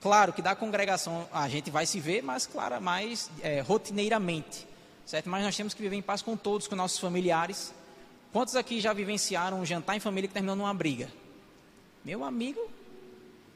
Claro 0.00 0.32
que 0.32 0.40
da 0.40 0.54
congregação 0.54 1.28
a 1.32 1.48
gente 1.48 1.70
vai 1.70 1.84
se 1.84 1.98
ver, 1.98 2.22
mas 2.22 2.46
claro, 2.46 2.80
mais 2.80 3.30
é, 3.42 3.60
rotineiramente, 3.60 4.66
certo? 5.04 5.28
Mas 5.28 5.42
nós 5.44 5.56
temos 5.56 5.74
que 5.74 5.82
viver 5.82 5.96
em 5.96 6.02
paz 6.02 6.22
com 6.22 6.36
todos, 6.36 6.68
com 6.68 6.76
nossos 6.76 6.98
familiares. 6.98 7.74
Quantos 8.32 8.54
aqui 8.54 8.80
já 8.80 8.92
vivenciaram 8.92 9.60
um 9.60 9.64
jantar 9.64 9.96
em 9.96 10.00
família 10.00 10.28
que 10.28 10.34
terminou 10.34 10.54
numa 10.54 10.72
briga? 10.72 11.08
Meu 12.04 12.24
amigo, 12.24 12.60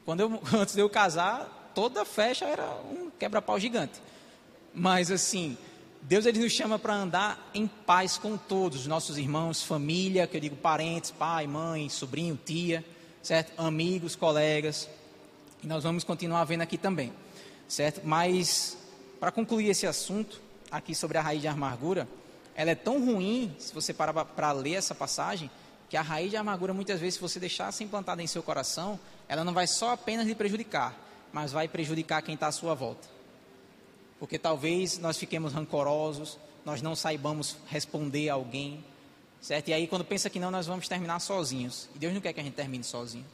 quando 0.05 0.19
eu, 0.19 0.41
antes 0.53 0.75
de 0.75 0.81
eu 0.81 0.89
casar, 0.89 1.71
toda 1.73 2.03
festa 2.03 2.45
era 2.45 2.69
um 2.91 3.09
quebra-pau 3.17 3.57
gigante. 3.57 4.01
Mas 4.73 5.11
assim, 5.11 5.57
Deus 6.01 6.25
ele 6.25 6.39
nos 6.39 6.51
chama 6.51 6.77
para 6.77 6.93
andar 6.93 7.51
em 7.53 7.67
paz 7.67 8.17
com 8.17 8.35
todos, 8.35 8.85
nossos 8.85 9.17
irmãos, 9.17 9.63
família, 9.63 10.27
que 10.27 10.35
eu 10.35 10.41
digo 10.41 10.57
parentes, 10.57 11.11
pai, 11.11 11.47
mãe, 11.47 11.87
sobrinho, 11.87 12.37
tia, 12.43 12.83
certo? 13.23 13.53
Amigos, 13.57 14.15
colegas. 14.15 14.89
E 15.63 15.67
nós 15.67 15.83
vamos 15.83 16.03
continuar 16.03 16.43
vendo 16.43 16.61
aqui 16.61 16.77
também, 16.77 17.13
certo? 17.67 18.01
Mas 18.03 18.77
para 19.19 19.31
concluir 19.31 19.69
esse 19.69 19.87
assunto 19.87 20.41
aqui 20.69 20.93
sobre 20.93 21.17
a 21.17 21.21
raiz 21.21 21.41
de 21.41 21.47
amargura, 21.47 22.07
ela 22.53 22.71
é 22.71 22.75
tão 22.75 23.03
ruim, 23.03 23.55
se 23.57 23.73
você 23.73 23.93
parar 23.93 24.25
para 24.25 24.51
ler 24.51 24.73
essa 24.73 24.93
passagem, 24.93 25.49
que 25.89 25.95
a 25.95 26.01
raiz 26.01 26.29
de 26.29 26.35
amargura, 26.35 26.73
muitas 26.73 26.99
vezes, 26.99 27.15
se 27.15 27.21
você 27.21 27.39
deixar 27.39 27.71
ser 27.71 27.85
implantada 27.85 28.21
em 28.21 28.27
seu 28.27 28.43
coração, 28.43 28.99
ela 29.27 29.43
não 29.43 29.53
vai 29.53 29.67
só 29.67 29.91
apenas 29.91 30.27
lhe 30.27 30.35
prejudicar, 30.35 30.93
mas 31.31 31.51
vai 31.51 31.67
prejudicar 31.67 32.21
quem 32.21 32.35
está 32.35 32.47
à 32.47 32.51
sua 32.51 32.73
volta. 32.73 33.07
Porque 34.19 34.37
talvez 34.37 34.99
nós 34.99 35.17
fiquemos 35.17 35.53
rancorosos, 35.53 36.37
nós 36.65 36.81
não 36.81 36.95
saibamos 36.95 37.57
responder 37.67 38.29
a 38.29 38.33
alguém, 38.33 38.83
certo? 39.43 39.67
E 39.67 39.73
aí, 39.73 39.87
quando 39.87 40.05
pensa 40.05 40.29
que 40.29 40.39
não, 40.39 40.49
nós 40.49 40.65
vamos 40.65 40.87
terminar 40.87 41.19
sozinhos. 41.19 41.89
E 41.93 41.99
Deus 41.99 42.13
não 42.13 42.21
quer 42.21 42.31
que 42.31 42.39
a 42.39 42.43
gente 42.43 42.53
termine 42.53 42.83
sozinho. 42.83 43.25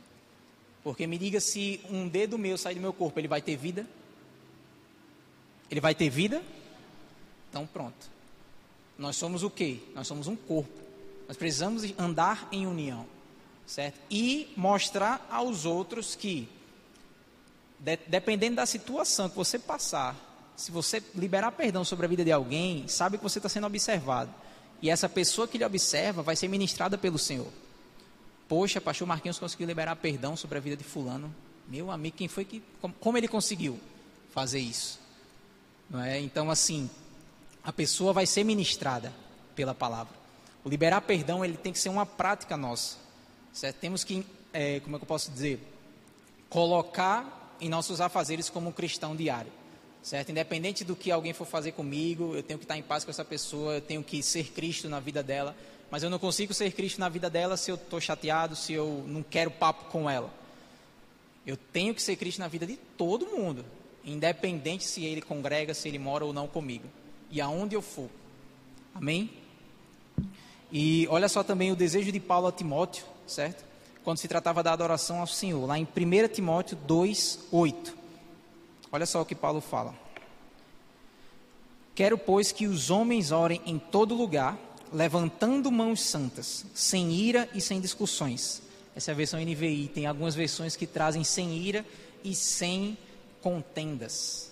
Porque 0.84 1.06
me 1.06 1.20
diga 1.20 1.39
se 1.39 1.80
um 1.88 2.08
dedo 2.08 2.38
meu 2.38 2.58
sair 2.58 2.74
do 2.74 2.82
meu 2.82 2.92
corpo, 2.92 3.20
ele 3.20 3.28
vai 3.28 3.44
ter 3.44 3.56
vida? 3.56 3.86
Ele 5.70 5.80
vai 5.80 5.94
ter 5.94 6.10
vida? 6.10 6.42
Então 7.50 7.68
pronto. 7.68 8.10
Nós 8.98 9.16
somos 9.16 9.44
o 9.44 9.51
quê? 9.51 9.80
Nós 9.94 10.08
somos 10.08 10.28
um 10.28 10.36
corpo. 10.36 10.74
Nós 11.28 11.38
precisamos 11.38 11.84
andar 11.96 12.50
em 12.51 12.66
união, 12.66 13.06
certo? 13.68 14.00
E 14.10 14.51
mostrar 14.58 15.28
aos 15.30 15.63
outros 15.63 16.16
que, 16.16 16.50
de, 17.78 17.98
dependendo 18.08 18.56
da 18.56 18.66
situação 18.66 19.30
que 19.30 19.36
você 19.36 19.60
passar, 19.60 20.16
se 20.56 20.72
você 20.72 21.04
liberar 21.13 21.51
perdão 21.51 21.86
sobre 21.86 22.08
a 22.08 22.10
vida 22.10 22.25
de 22.25 22.32
alguém, 22.32 22.88
sabe 22.88 23.18
que 23.18 23.24
você 23.24 23.38
está 23.38 23.48
sendo 23.48 23.68
observado. 23.68 24.34
E 24.82 24.90
essa 24.90 25.10
pessoa 25.10 25.48
que 25.48 25.58
lhe 25.58 25.66
observa 25.66 26.22
vai 26.22 26.36
ser 26.36 26.48
ministrada 26.48 26.98
pelo 26.98 27.18
Senhor. 27.18 27.52
Poxa, 28.48 28.82
pastor 28.82 29.08
Marquinhos 29.08 29.38
conseguiu 29.38 29.68
liberar 29.68 29.96
perdão 29.98 30.36
sobre 30.36 30.58
a 30.58 30.62
vida 30.62 30.76
de 30.76 30.84
fulano. 30.84 31.34
Meu 31.68 31.92
amigo, 31.92 32.18
quem 32.18 32.28
foi 32.28 32.46
que. 32.46 32.64
Como 33.00 33.18
ele 33.18 33.28
conseguiu 33.28 33.80
fazer 34.32 34.60
isso? 34.60 35.00
Não 35.90 36.02
é? 36.02 36.20
Então, 36.20 36.50
assim, 36.50 36.90
a 37.64 37.72
pessoa 37.72 38.14
vai 38.14 38.26
ser 38.26 38.44
ministrada 38.44 39.14
pela 39.56 39.76
palavra. 39.76 40.14
O 40.64 40.70
liberar 40.70 41.02
perdão 41.02 41.44
ele 41.44 41.58
tem 41.58 41.72
que 41.72 41.80
ser 41.80 41.90
uma 41.90 42.06
prática 42.06 42.58
nossa. 42.58 42.98
Certo? 43.54 43.78
Temos 43.78 44.04
que, 44.04 44.26
é, 44.54 44.80
como 44.80 44.96
é 44.96 45.00
que 45.00 45.04
eu 45.04 45.08
posso 45.08 45.32
dizer, 45.32 45.60
colocar 46.50 47.56
em 47.62 47.70
nossos 47.70 48.02
afazeres 48.02 48.50
como 48.50 48.70
um 48.70 48.72
cristão 48.72 49.16
diário. 49.16 49.52
Certo? 50.01 50.29
Independente 50.29 50.84
do 50.84 50.96
que 50.96 51.12
alguém 51.12 51.34
for 51.34 51.46
fazer 51.46 51.74
comigo, 51.74 52.36
eu 52.36 52.41
tenho 52.41 52.58
que 52.58 52.65
estar 52.65 52.77
em 52.77 52.82
paz 52.82 53.03
com 53.03 53.12
essa 53.12 53.25
pessoa, 53.25 53.75
eu 53.75 53.82
tenho 53.82 54.03
que 54.03 54.24
ser 54.24 54.51
Cristo 54.51 54.88
na 54.88 55.00
vida 55.00 55.22
dela. 55.22 55.56
Mas 55.91 56.03
eu 56.03 56.10
não 56.10 56.20
consigo 56.20 56.53
ser 56.53 56.72
Cristo 56.72 57.00
na 57.00 57.10
vida 57.10 57.29
dela 57.29 57.58
se 57.58 57.72
eu 57.72 57.75
estou 57.75 58.00
chateado, 58.00 58.56
se 58.56 58.74
eu 58.74 59.03
não 59.08 59.24
quero 59.24 59.51
papo 59.51 59.86
com 59.86 60.10
ela. 60.10 60.32
Eu 61.46 61.58
tenho 61.58 61.94
que 61.94 62.01
ser 62.01 62.15
Cristo 62.15 62.39
na 62.39 62.48
vida 62.48 62.65
de 62.65 62.75
todo 62.98 63.25
mundo, 63.25 63.65
independente 64.06 64.84
se 64.84 65.03
ele 65.03 65.22
congrega, 65.22 65.74
se 65.74 65.88
ele 65.88 65.98
mora 65.98 66.24
ou 66.24 66.32
não 66.32 66.48
comigo, 66.48 66.86
e 67.32 67.41
aonde 67.41 67.75
eu 67.75 67.82
for. 67.82 68.10
Amém? 68.94 69.32
E 70.72 71.08
olha 71.10 71.27
só 71.27 71.44
também 71.44 71.72
o 71.72 71.75
desejo 71.75 72.12
de 72.12 72.20
Paulo 72.20 72.48
a 72.48 72.51
Timóteo, 72.51 73.03
certo? 73.25 73.65
Quando 74.03 74.20
se 74.20 74.27
tratava 74.27 74.62
da 74.62 74.72
adoração 74.72 75.20
ao 75.20 75.27
Senhor, 75.27 75.65
lá 75.65 75.77
em 75.77 75.84
1 75.84 76.27
Timóteo 76.34 76.77
2, 76.86 77.48
8. 77.51 77.99
Olha 78.91 79.05
só 79.05 79.22
o 79.22 79.25
que 79.25 79.36
Paulo 79.36 79.62
fala. 79.62 79.93
Quero, 81.93 82.17
pois, 82.17 82.51
que 82.51 82.65
os 82.65 82.89
homens 82.89 83.31
orem 83.31 83.62
em 83.65 83.77
todo 83.77 84.15
lugar, 84.15 84.58
levantando 84.91 85.72
mãos 85.72 86.01
santas, 86.01 86.65
sem 86.74 87.12
ira 87.12 87.50
e 87.53 87.60
sem 87.60 87.81
discussões. 87.81 88.62
Essa 88.96 89.12
é 89.12 89.13
a 89.13 89.17
versão 89.17 89.39
NVI. 89.39 89.89
Tem 89.93 90.05
algumas 90.05 90.34
versões 90.34 90.75
que 90.75 90.88
trazem 90.88 91.24
sem 91.24 91.58
ira 91.58 91.86
e 92.24 92.34
sem 92.34 92.98
contendas. 93.41 94.51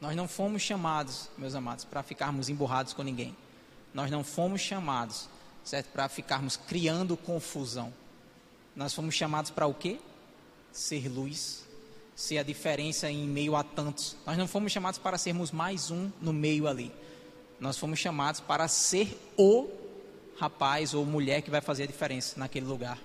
Nós 0.00 0.16
não 0.16 0.26
fomos 0.26 0.62
chamados, 0.62 1.28
meus 1.36 1.54
amados, 1.54 1.84
para 1.84 2.02
ficarmos 2.02 2.48
emburrados 2.48 2.92
com 2.92 3.02
ninguém. 3.02 3.36
Nós 3.92 4.10
não 4.10 4.22
fomos 4.24 4.60
chamados, 4.60 5.28
certo, 5.64 5.88
para 5.88 6.08
ficarmos 6.08 6.56
criando 6.56 7.16
confusão. 7.16 7.92
Nós 8.76 8.94
fomos 8.94 9.14
chamados 9.14 9.50
para 9.50 9.66
o 9.66 9.74
quê? 9.74 9.98
Ser 10.72 11.08
luz, 11.08 11.67
ser 12.18 12.38
a 12.38 12.42
diferença 12.42 13.08
em 13.08 13.28
meio 13.28 13.54
a 13.54 13.62
tantos. 13.62 14.16
Nós 14.26 14.36
não 14.36 14.48
fomos 14.48 14.72
chamados 14.72 14.98
para 14.98 15.16
sermos 15.16 15.52
mais 15.52 15.88
um 15.88 16.10
no 16.20 16.32
meio 16.32 16.66
ali. 16.66 16.90
Nós 17.60 17.78
fomos 17.78 18.00
chamados 18.00 18.40
para 18.40 18.66
ser 18.66 19.16
o 19.36 19.68
rapaz 20.36 20.94
ou 20.94 21.06
mulher 21.06 21.42
que 21.42 21.50
vai 21.50 21.60
fazer 21.60 21.84
a 21.84 21.86
diferença 21.86 22.34
naquele 22.36 22.66
lugar. 22.66 22.98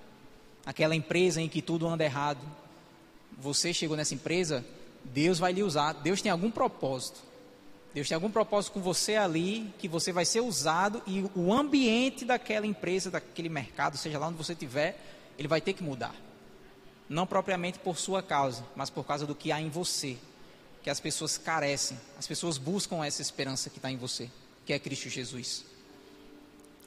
Aquela 0.66 0.96
empresa 0.96 1.40
em 1.40 1.48
que 1.48 1.62
tudo 1.62 1.88
anda 1.88 2.04
errado. 2.04 2.40
Você 3.38 3.72
chegou 3.72 3.96
nessa 3.96 4.16
empresa, 4.16 4.66
Deus 5.04 5.38
vai 5.38 5.54
lhe 5.54 5.62
usar. 5.62 5.94
Deus 5.94 6.20
tem 6.20 6.32
algum 6.32 6.50
propósito. 6.50 7.20
Deus 7.94 8.08
tem 8.08 8.16
algum 8.16 8.32
propósito 8.32 8.74
com 8.74 8.82
você 8.82 9.16
ali, 9.16 9.72
que 9.78 9.88
você 9.88 10.12
vai 10.12 10.26
ser 10.26 10.42
usado 10.42 11.04
e 11.06 11.24
o 11.36 11.54
ambiente 11.54 12.26
daquela 12.26 12.66
empresa, 12.66 13.12
daquele 13.12 13.48
mercado, 13.48 13.96
seja 13.96 14.18
lá 14.18 14.30
onde 14.30 14.40
você 14.40 14.54
estiver, 14.54 15.00
ele 15.38 15.48
vai 15.48 15.62
ter 15.62 15.74
que 15.74 15.84
mudar. 15.84 16.16
Não 17.10 17.28
propriamente 17.28 17.80
por 17.80 17.98
sua 17.98 18.24
causa, 18.24 18.66
mas 18.76 18.90
por 18.90 19.04
causa 19.06 19.26
do 19.26 19.36
que 19.36 19.52
há 19.52 19.62
em 19.62 19.70
você, 19.70 20.18
que 20.82 20.90
as 20.90 21.00
pessoas 21.00 21.38
carecem, 21.38 21.98
as 22.18 22.28
pessoas 22.28 22.58
buscam 22.58 23.06
essa 23.06 23.22
esperança 23.22 23.70
que 23.70 23.78
está 23.78 23.92
em 23.92 23.98
você, 23.98 24.30
que 24.66 24.74
é 24.74 24.80
Cristo 24.80 25.10
Jesus. 25.10 25.66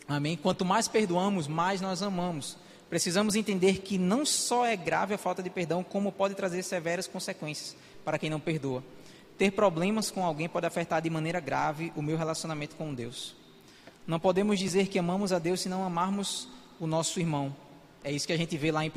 Amém? 0.09 0.37
Quanto 0.37 0.65
mais 0.65 0.87
perdoamos, 0.87 1.49
mais 1.49 1.81
nós 1.81 2.03
amamos. 2.03 2.57
Precisamos 2.89 3.35
entender 3.35 3.79
que 3.79 3.99
não 3.99 4.25
só 4.25 4.65
é 4.65 4.77
grave 4.77 5.15
a 5.15 5.19
falta 5.19 5.43
de 5.43 5.51
perdão, 5.51 5.83
como 5.83 6.13
pode 6.13 6.35
trazer 6.35 6.63
severas 6.63 7.09
consequências 7.09 7.77
para 8.05 8.19
quem 8.19 8.31
não 8.31 8.39
perdoa. 8.39 8.85
Ter 9.37 9.51
problemas 9.51 10.11
com 10.11 10.25
alguém 10.25 10.49
pode 10.49 10.67
afetar 10.67 11.03
de 11.03 11.11
maneira 11.11 11.41
grave 11.41 11.93
o 11.97 12.03
meu 12.03 12.17
relacionamento 12.17 12.77
com 12.77 12.95
Deus. 12.95 13.35
Não 14.07 14.21
podemos 14.21 14.59
dizer 14.59 14.87
que 14.87 14.99
amamos 14.99 15.33
a 15.33 15.39
Deus 15.39 15.61
se 15.61 15.69
não 15.69 15.85
amarmos 15.85 16.49
o 16.79 16.87
nosso 16.87 17.19
irmão. 17.19 17.55
É 18.05 18.13
isso 18.13 18.27
que 18.27 18.33
a 18.33 18.37
gente 18.37 18.57
vê 18.57 18.71
lá 18.71 18.85
em 18.85 18.89
1 18.89 18.93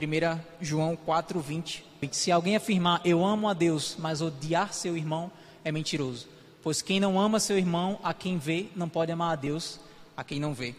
João 0.61 0.95
4, 0.95 1.39
20. 1.39 1.85
Se 2.11 2.31
alguém 2.31 2.55
afirmar 2.55 3.01
eu 3.03 3.25
amo 3.25 3.47
a 3.47 3.53
Deus, 3.53 3.95
mas 3.97 4.21
odiar 4.21 4.73
seu 4.73 4.95
irmão, 4.95 5.31
é 5.63 5.71
mentiroso. 5.71 6.27
Pois 6.61 6.81
quem 6.81 6.99
não 6.99 7.19
ama 7.19 7.39
seu 7.39 7.57
irmão, 7.57 7.99
a 8.03 8.13
quem 8.13 8.37
vê, 8.37 8.67
não 8.75 8.89
pode 8.89 9.11
amar 9.11 9.33
a 9.33 9.35
Deus, 9.35 9.79
a 10.15 10.23
quem 10.23 10.39
não 10.39 10.53
vê. 10.53 10.75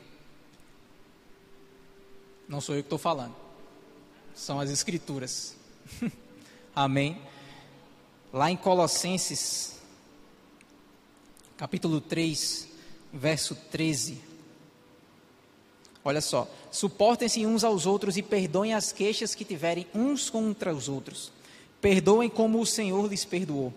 Não 2.48 2.60
sou 2.60 2.74
eu 2.74 2.82
que 2.82 2.86
estou 2.86 2.98
falando, 2.98 3.34
são 4.34 4.60
as 4.60 4.70
Escrituras. 4.70 5.56
Amém. 6.74 7.20
Lá 8.32 8.50
em 8.50 8.56
Colossenses, 8.56 9.80
capítulo 11.56 12.00
3, 12.00 12.68
verso 13.12 13.54
13. 13.54 14.29
Olha 16.04 16.20
só: 16.20 16.48
suportem-se 16.70 17.46
uns 17.46 17.64
aos 17.64 17.86
outros 17.86 18.16
e 18.16 18.22
perdoem 18.22 18.74
as 18.74 18.92
queixas 18.92 19.34
que 19.34 19.44
tiverem 19.44 19.86
uns 19.94 20.30
contra 20.30 20.74
os 20.74 20.88
outros. 20.88 21.32
Perdoem 21.80 22.28
como 22.28 22.60
o 22.60 22.66
Senhor 22.66 23.08
lhes 23.08 23.24
perdoou. 23.24 23.72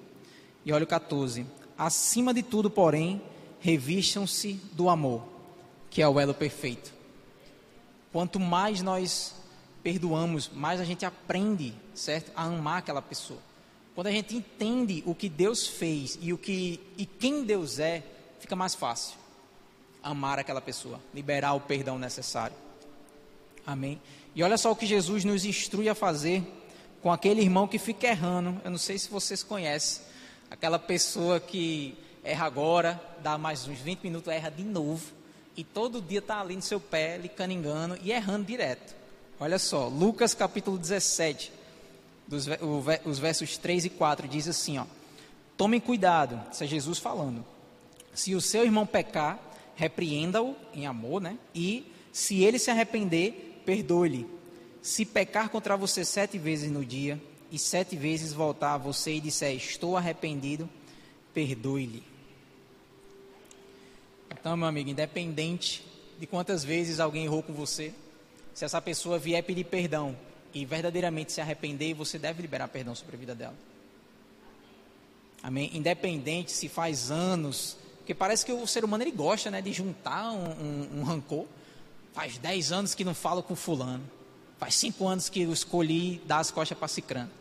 E 0.66 0.72
olha 0.72 0.84
o 0.84 0.88
14: 0.88 1.46
acima 1.78 2.34
de 2.34 2.42
tudo, 2.42 2.70
porém, 2.70 3.22
revistam-se 3.60 4.54
do 4.74 4.90
amor, 4.90 5.24
que 5.90 6.02
é 6.02 6.08
o 6.08 6.20
elo 6.20 6.34
perfeito. 6.34 6.94
Quanto 8.12 8.40
mais 8.40 8.82
nós 8.82 9.34
perdoamos, 9.82 10.50
mais 10.54 10.80
a 10.80 10.86
gente 10.86 11.06
aprende, 11.06 11.74
certo, 11.94 12.32
a 12.36 12.44
amar 12.44 12.80
aquela 12.80 13.02
pessoa. 13.02 13.40
Quando 13.96 14.08
a 14.08 14.12
gente 14.12 14.36
entende 14.36 15.04
o 15.06 15.14
que 15.14 15.28
Deus 15.28 15.68
fez 15.68 16.18
e 16.22 16.32
o 16.32 16.38
que 16.38 16.80
e 16.98 17.06
quem 17.06 17.44
Deus 17.44 17.80
é, 17.80 18.02
fica 18.40 18.56
mais 18.56 18.74
fácil 18.74 19.23
amar 20.04 20.38
aquela 20.38 20.62
pessoa, 20.62 21.00
liberar 21.14 21.54
o 21.54 21.62
perdão 21.62 21.98
necessário. 21.98 22.56
Amém. 23.66 24.00
E 24.36 24.44
olha 24.44 24.58
só 24.58 24.72
o 24.72 24.76
que 24.76 24.86
Jesus 24.86 25.24
nos 25.24 25.46
instrui 25.46 25.88
a 25.88 25.96
fazer 25.96 26.44
com 27.02 27.12
aquele 27.12 27.42
irmão 27.42 27.68
que 27.68 27.80
fica 27.80 28.08
errando. 28.08 28.62
Eu 28.64 28.72
não 28.72 28.78
sei 28.78 28.98
se 28.98 29.10
vocês 29.10 29.42
conhecem 29.42 30.04
aquela 30.52 30.78
pessoa 30.78 31.40
que 31.40 31.98
erra 32.24 32.46
agora, 32.46 33.02
dá 33.22 33.38
mais 33.38 33.68
uns 33.68 33.80
20 33.80 34.02
minutos, 34.02 34.32
erra 34.32 34.50
de 34.50 34.64
novo 34.64 35.24
e 35.56 35.64
todo 35.64 36.02
dia 36.02 36.20
está 36.20 36.42
ali 36.42 36.56
no 36.56 36.62
seu 36.62 36.80
pé, 36.80 37.18
lhe 37.18 37.30
caningando 37.30 37.98
e 38.02 38.12
errando 38.12 38.46
direto. 38.46 38.96
Olha 39.40 39.60
só, 39.60 39.88
Lucas 39.88 40.34
capítulo 40.34 40.78
17, 40.78 41.52
dos, 42.28 42.48
os 43.06 43.20
versos 43.20 43.58
3 43.58 43.86
e 43.86 43.90
4 43.90 44.28
diz 44.28 44.48
assim: 44.48 44.80
ó, 44.80 44.86
Tomem 45.56 45.80
cuidado, 45.80 46.42
isso 46.52 46.64
é 46.64 46.68
Jesus 46.68 46.98
falando. 46.98 47.46
Se 48.14 48.34
o 48.34 48.42
seu 48.42 48.64
irmão 48.64 48.86
pecar, 48.86 49.40
repreenda-o 49.76 50.56
em 50.74 50.86
amor, 50.86 51.22
né? 51.22 51.38
E 51.54 51.92
se 52.12 52.44
ele 52.44 52.60
se 52.60 52.70
arrepender, 52.70 53.62
perdoe-lhe. 53.66 54.28
Se 54.82 55.06
pecar 55.06 55.50
contra 55.50 55.78
você 55.78 56.04
sete 56.04 56.38
vezes 56.38 56.72
no 56.72 56.86
dia 56.86 57.22
e 57.52 57.58
sete 57.58 57.96
vezes 57.96 58.34
voltar 58.34 58.74
a 58.74 58.78
você 58.78 59.16
e 59.16 59.22
disser 59.22 59.56
estou 59.56 59.96
arrependido, 59.96 60.70
perdoe-lhe. 61.34 62.04
Então, 64.32 64.58
meu 64.58 64.68
amigo, 64.68 64.90
independente 64.90 65.86
de 66.20 66.28
quantas 66.28 66.64
vezes 66.64 67.00
alguém 67.00 67.26
errou 67.26 67.42
com 67.42 67.54
você, 67.54 67.94
se 68.54 68.66
essa 68.66 68.82
pessoa 68.82 69.18
vier 69.18 69.42
pedir 69.44 69.64
perdão 69.64 70.16
e 70.54 70.66
verdadeiramente 70.66 71.32
se 71.32 71.42
arrepender, 71.42 71.94
você 71.94 72.20
deve 72.20 72.42
liberar 72.42 72.68
perdão 72.68 72.94
sobre 72.94 73.16
a 73.16 73.20
vida 73.20 73.34
dela. 73.34 73.56
Amém? 75.42 75.72
Independente 75.74 76.52
se 76.52 76.70
faz 76.70 77.10
anos 77.10 77.78
porque 78.04 78.14
parece 78.14 78.46
que 78.46 78.52
o 78.52 78.68
ser 78.68 78.84
humano 78.84 79.02
ele 79.02 79.14
gosta 79.14 79.50
né, 79.50 79.62
de 79.62 79.72
juntar 79.72 80.30
um, 80.34 80.52
um, 80.52 81.00
um 81.00 81.04
rancor. 81.04 81.46
Faz 82.12 82.38
10 82.38 82.74
anos 82.74 82.94
que 82.94 83.06
não 83.06 83.16
falo 83.16 83.42
com 83.42 83.56
fulano. 83.56 84.04
Faz 84.60 84.76
5 84.76 85.08
anos 85.08 85.30
que 85.30 85.44
eu 85.44 85.54
escolhi 85.54 86.22
dar 86.26 86.40
as 86.40 86.52
costas 86.52 86.78
para 86.78 86.90
Cicrano. 86.90 87.32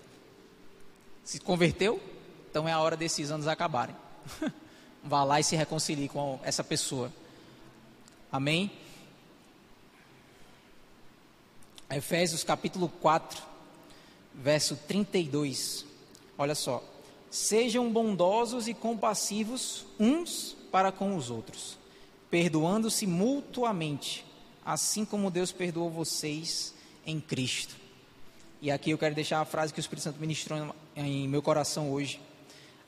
Se 1.25 1.41
converteu? 1.41 2.01
Então 2.49 2.69
é 2.69 2.73
a 2.73 2.79
hora 2.79 2.97
desses 2.97 3.33
anos 3.33 3.49
acabarem. 3.49 3.97
Vá 5.03 5.25
lá 5.25 5.41
e 5.41 5.43
se 5.43 5.57
reconcilie 5.57 6.09
com 6.09 6.39
essa 6.45 6.63
pessoa. 6.63 7.13
Amém? 8.31 8.71
Efésios 11.91 12.45
capítulo 12.45 12.89
4, 12.89 13.43
verso 14.33 14.77
32. 14.87 15.85
Olha 16.39 16.55
só. 16.55 16.92
Sejam 17.33 17.91
bondosos 17.91 18.69
e 18.69 18.75
compassivos 18.75 19.87
uns 19.99 20.55
para 20.71 20.93
com 20.93 21.17
os 21.17 21.31
outros, 21.31 21.79
perdoando-se 22.31 23.07
mutuamente, 23.07 24.23
assim 24.63 25.03
como 25.03 25.31
Deus 25.31 25.51
perdoou 25.51 25.89
vocês 25.89 26.75
em 27.07 27.19
Cristo. 27.19 27.75
E 28.61 28.71
aqui 28.71 28.91
eu 28.91 28.99
quero 28.99 29.15
deixar 29.15 29.41
a 29.41 29.47
frase 29.47 29.73
que 29.73 29.79
o 29.79 29.81
Espírito 29.81 30.05
Santo 30.05 30.21
ministrou 30.21 30.75
em 30.95 31.27
meu 31.27 31.41
coração 31.41 31.91
hoje. 31.91 32.21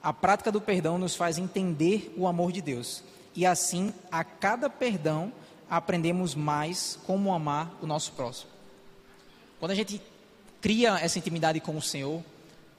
A 0.03 0.13
prática 0.13 0.53
do 0.53 0.61
perdão 0.61 0.99
nos 0.99 1.17
faz 1.17 1.39
entender 1.39 2.13
o 2.15 2.27
amor 2.27 2.53
de 2.53 2.61
Deus. 2.61 3.03
E 3.35 3.47
assim, 3.47 3.95
a 4.13 4.23
cada 4.25 4.69
perdão, 4.69 5.33
aprendemos 5.71 6.35
mais 6.35 6.99
como 7.07 7.33
amar 7.33 7.79
o 7.81 7.87
nosso 7.87 8.13
próximo. 8.13 8.51
Quando 9.59 9.71
a 9.71 9.75
gente 9.75 10.03
cria 10.61 10.99
essa 10.99 11.19
intimidade 11.19 11.61
com 11.61 11.75
o 11.79 11.81
Senhor, 11.81 12.23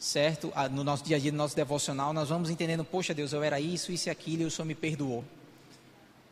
certo? 0.06 0.54
No 0.72 0.84
nosso 0.84 1.04
dia 1.04 1.18
a 1.18 1.20
dia, 1.20 1.32
no 1.32 1.38
nosso 1.40 1.56
devocional, 1.56 2.14
nós 2.14 2.30
vamos 2.30 2.52
entendendo, 2.52 2.86
poxa 2.86 3.12
Deus, 3.12 3.34
eu 3.34 3.42
era 3.42 3.60
isso, 3.60 3.92
isso 3.92 4.08
e 4.08 4.12
aquilo, 4.12 4.44
e 4.44 4.46
o 4.46 4.52
Senhor 4.52 4.68
me 4.68 4.76
perdoou. 4.76 5.26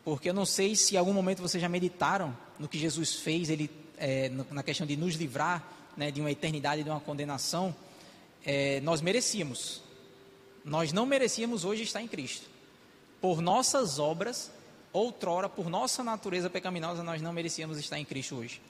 Porque 0.06 0.30
eu 0.30 0.34
não 0.34 0.46
sei 0.46 0.76
se 0.76 0.94
em 0.94 0.98
algum 0.98 1.12
momento 1.12 1.42
vocês 1.42 1.60
já 1.60 1.68
meditaram 1.68 2.38
no 2.60 2.68
que 2.68 2.78
Jesus 2.78 3.16
fez, 3.16 3.50
ele, 3.50 3.72
é, 3.98 4.30
na 4.52 4.62
questão 4.62 4.86
de 4.86 4.96
nos 4.96 5.16
livrar 5.16 5.68
né, 5.98 6.12
de 6.12 6.22
uma 6.22 6.30
eternidade, 6.30 6.84
de 6.84 6.90
uma 6.90 7.00
condenação, 7.00 7.76
é, 8.46 8.80
nós 8.82 9.02
merecíamos. 9.02 9.82
Nós 10.64 10.94
não 10.94 11.08
merecíamos 11.08 11.66
hoje 11.66 11.82
estar 11.82 12.02
em 12.02 12.08
Cristo. 12.08 12.48
Por 13.20 13.42
nossas 13.42 13.98
obras, 13.98 14.52
outrora, 14.92 15.50
por 15.50 15.68
nossa 15.68 16.04
natureza 16.04 16.48
pecaminosa, 16.48 17.02
nós 17.02 17.24
não 17.24 17.34
merecíamos 17.34 17.80
estar 17.80 17.98
em 17.98 18.06
Cristo 18.06 18.36
hoje. 18.36 18.62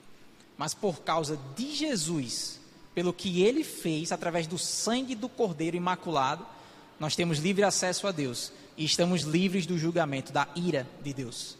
Mas 0.56 0.72
por 0.72 1.02
causa 1.02 1.38
de 1.54 1.74
Jesus, 1.74 2.63
pelo 2.94 3.12
que 3.12 3.42
ele 3.42 3.64
fez 3.64 4.12
através 4.12 4.46
do 4.46 4.56
sangue 4.56 5.14
do 5.14 5.28
Cordeiro 5.28 5.76
Imaculado, 5.76 6.46
nós 6.98 7.16
temos 7.16 7.38
livre 7.38 7.64
acesso 7.64 8.06
a 8.06 8.12
Deus 8.12 8.52
e 8.76 8.84
estamos 8.84 9.22
livres 9.22 9.66
do 9.66 9.76
julgamento, 9.76 10.32
da 10.32 10.48
ira 10.54 10.86
de 11.02 11.12
Deus, 11.12 11.56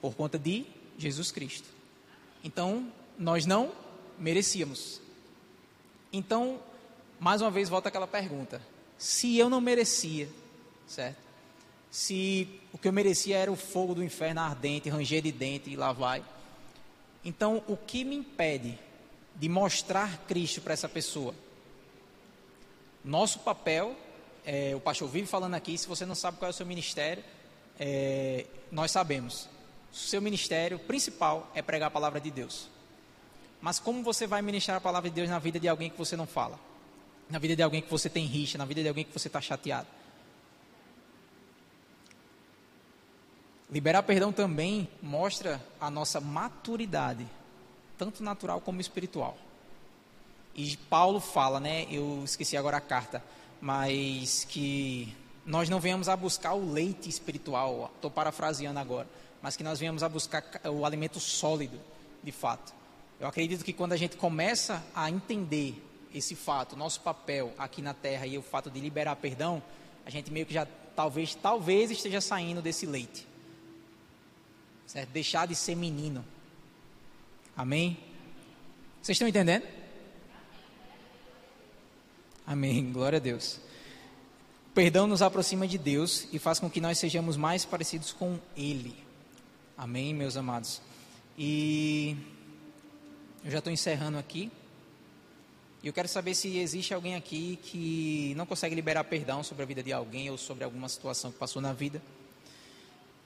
por 0.00 0.14
conta 0.14 0.38
de 0.38 0.64
Jesus 0.96 1.32
Cristo. 1.32 1.68
Então, 2.44 2.92
nós 3.18 3.44
não 3.44 3.72
merecíamos. 4.18 5.00
Então, 6.12 6.60
mais 7.18 7.42
uma 7.42 7.50
vez, 7.50 7.68
volta 7.68 7.88
aquela 7.88 8.06
pergunta: 8.06 8.62
se 8.96 9.36
eu 9.36 9.50
não 9.50 9.60
merecia, 9.60 10.28
certo? 10.86 11.28
Se 11.90 12.60
o 12.72 12.78
que 12.78 12.86
eu 12.86 12.92
merecia 12.92 13.36
era 13.36 13.50
o 13.50 13.56
fogo 13.56 13.94
do 13.94 14.04
inferno 14.04 14.40
ardente, 14.40 14.88
ranger 14.90 15.22
de 15.22 15.32
dente 15.32 15.70
e 15.70 15.76
lá 15.76 15.92
vai. 15.92 16.22
Então, 17.24 17.62
o 17.66 17.76
que 17.76 18.04
me 18.04 18.14
impede 18.14 18.78
de 19.38 19.48
mostrar 19.48 20.24
Cristo 20.26 20.60
para 20.60 20.72
essa 20.72 20.88
pessoa. 20.88 21.34
Nosso 23.04 23.38
papel, 23.38 23.96
é, 24.44 24.74
o 24.74 24.80
pastor 24.80 25.08
vive 25.08 25.26
falando 25.26 25.54
aqui, 25.54 25.78
se 25.78 25.86
você 25.86 26.04
não 26.04 26.14
sabe 26.14 26.38
qual 26.38 26.48
é 26.48 26.50
o 26.50 26.54
seu 26.54 26.66
ministério, 26.66 27.22
é, 27.78 28.44
nós 28.72 28.90
sabemos. 28.90 29.48
Seu 29.92 30.20
ministério 30.20 30.78
principal 30.78 31.50
é 31.54 31.62
pregar 31.62 31.86
a 31.88 31.90
palavra 31.90 32.20
de 32.20 32.30
Deus. 32.30 32.68
Mas 33.60 33.78
como 33.78 34.02
você 34.02 34.26
vai 34.26 34.42
ministrar 34.42 34.78
a 34.78 34.80
palavra 34.80 35.08
de 35.08 35.14
Deus 35.14 35.28
na 35.28 35.38
vida 35.38 35.58
de 35.58 35.68
alguém 35.68 35.88
que 35.88 35.98
você 35.98 36.16
não 36.16 36.26
fala? 36.26 36.58
Na 37.30 37.38
vida 37.38 37.54
de 37.54 37.62
alguém 37.62 37.80
que 37.80 37.90
você 37.90 38.08
tem 38.08 38.24
rixa, 38.26 38.58
na 38.58 38.64
vida 38.64 38.82
de 38.82 38.88
alguém 38.88 39.04
que 39.04 39.12
você 39.12 39.28
está 39.28 39.40
chateado? 39.40 39.86
Liberar 43.70 44.02
perdão 44.02 44.32
também 44.32 44.88
mostra 45.02 45.62
a 45.80 45.90
nossa 45.90 46.20
maturidade 46.20 47.26
tanto 47.98 48.22
natural 48.22 48.60
como 48.60 48.80
espiritual. 48.80 49.36
E 50.54 50.76
Paulo 50.88 51.20
fala, 51.20 51.60
né? 51.60 51.86
Eu 51.90 52.22
esqueci 52.24 52.56
agora 52.56 52.78
a 52.78 52.80
carta, 52.80 53.22
mas 53.60 54.44
que 54.44 55.14
nós 55.44 55.68
não 55.68 55.80
venhamos 55.80 56.08
a 56.08 56.16
buscar 56.16 56.54
o 56.54 56.72
leite 56.72 57.08
espiritual, 57.08 57.90
estou 57.94 58.10
parafraseando 58.10 58.78
agora, 58.78 59.08
mas 59.42 59.56
que 59.56 59.64
nós 59.64 59.78
venhamos 59.78 60.02
a 60.02 60.08
buscar 60.08 60.44
o 60.64 60.84
alimento 60.84 61.18
sólido, 61.20 61.78
de 62.22 62.32
fato. 62.32 62.72
Eu 63.20 63.26
acredito 63.26 63.64
que 63.64 63.72
quando 63.72 63.92
a 63.92 63.96
gente 63.96 64.16
começa 64.16 64.82
a 64.94 65.10
entender 65.10 65.82
esse 66.14 66.34
fato, 66.34 66.76
nosso 66.76 67.00
papel 67.00 67.52
aqui 67.58 67.82
na 67.82 67.92
terra 67.92 68.26
e 68.26 68.38
o 68.38 68.42
fato 68.42 68.70
de 68.70 68.80
liberar 68.80 69.16
perdão, 69.16 69.62
a 70.06 70.10
gente 70.10 70.30
meio 70.30 70.46
que 70.46 70.54
já 70.54 70.66
talvez, 70.94 71.34
talvez 71.34 71.90
esteja 71.90 72.20
saindo 72.20 72.62
desse 72.62 72.86
leite. 72.86 73.26
Certo? 74.86 75.10
Deixar 75.10 75.46
de 75.46 75.54
ser 75.54 75.74
menino, 75.74 76.24
Amém? 77.58 77.98
Vocês 79.02 79.16
estão 79.16 79.26
entendendo? 79.26 79.64
Amém. 82.46 82.86
Glória 82.94 83.16
a 83.16 83.20
Deus. 83.20 83.58
Perdão 84.72 85.08
nos 85.08 85.22
aproxima 85.22 85.66
de 85.66 85.76
Deus 85.76 86.28
e 86.32 86.38
faz 86.38 86.60
com 86.60 86.70
que 86.70 86.80
nós 86.80 86.98
sejamos 86.98 87.36
mais 87.36 87.64
parecidos 87.64 88.12
com 88.12 88.38
Ele. 88.56 88.94
Amém, 89.76 90.14
meus 90.14 90.36
amados. 90.36 90.80
E 91.36 92.16
eu 93.44 93.50
já 93.50 93.58
estou 93.58 93.72
encerrando 93.72 94.18
aqui. 94.18 94.52
E 95.82 95.88
eu 95.88 95.92
quero 95.92 96.06
saber 96.06 96.36
se 96.36 96.58
existe 96.58 96.94
alguém 96.94 97.16
aqui 97.16 97.58
que 97.60 98.34
não 98.36 98.46
consegue 98.46 98.76
liberar 98.76 99.02
perdão 99.02 99.42
sobre 99.42 99.64
a 99.64 99.66
vida 99.66 99.82
de 99.82 99.92
alguém 99.92 100.30
ou 100.30 100.38
sobre 100.38 100.62
alguma 100.62 100.88
situação 100.88 101.32
que 101.32 101.38
passou 101.38 101.60
na 101.60 101.72
vida. 101.72 102.00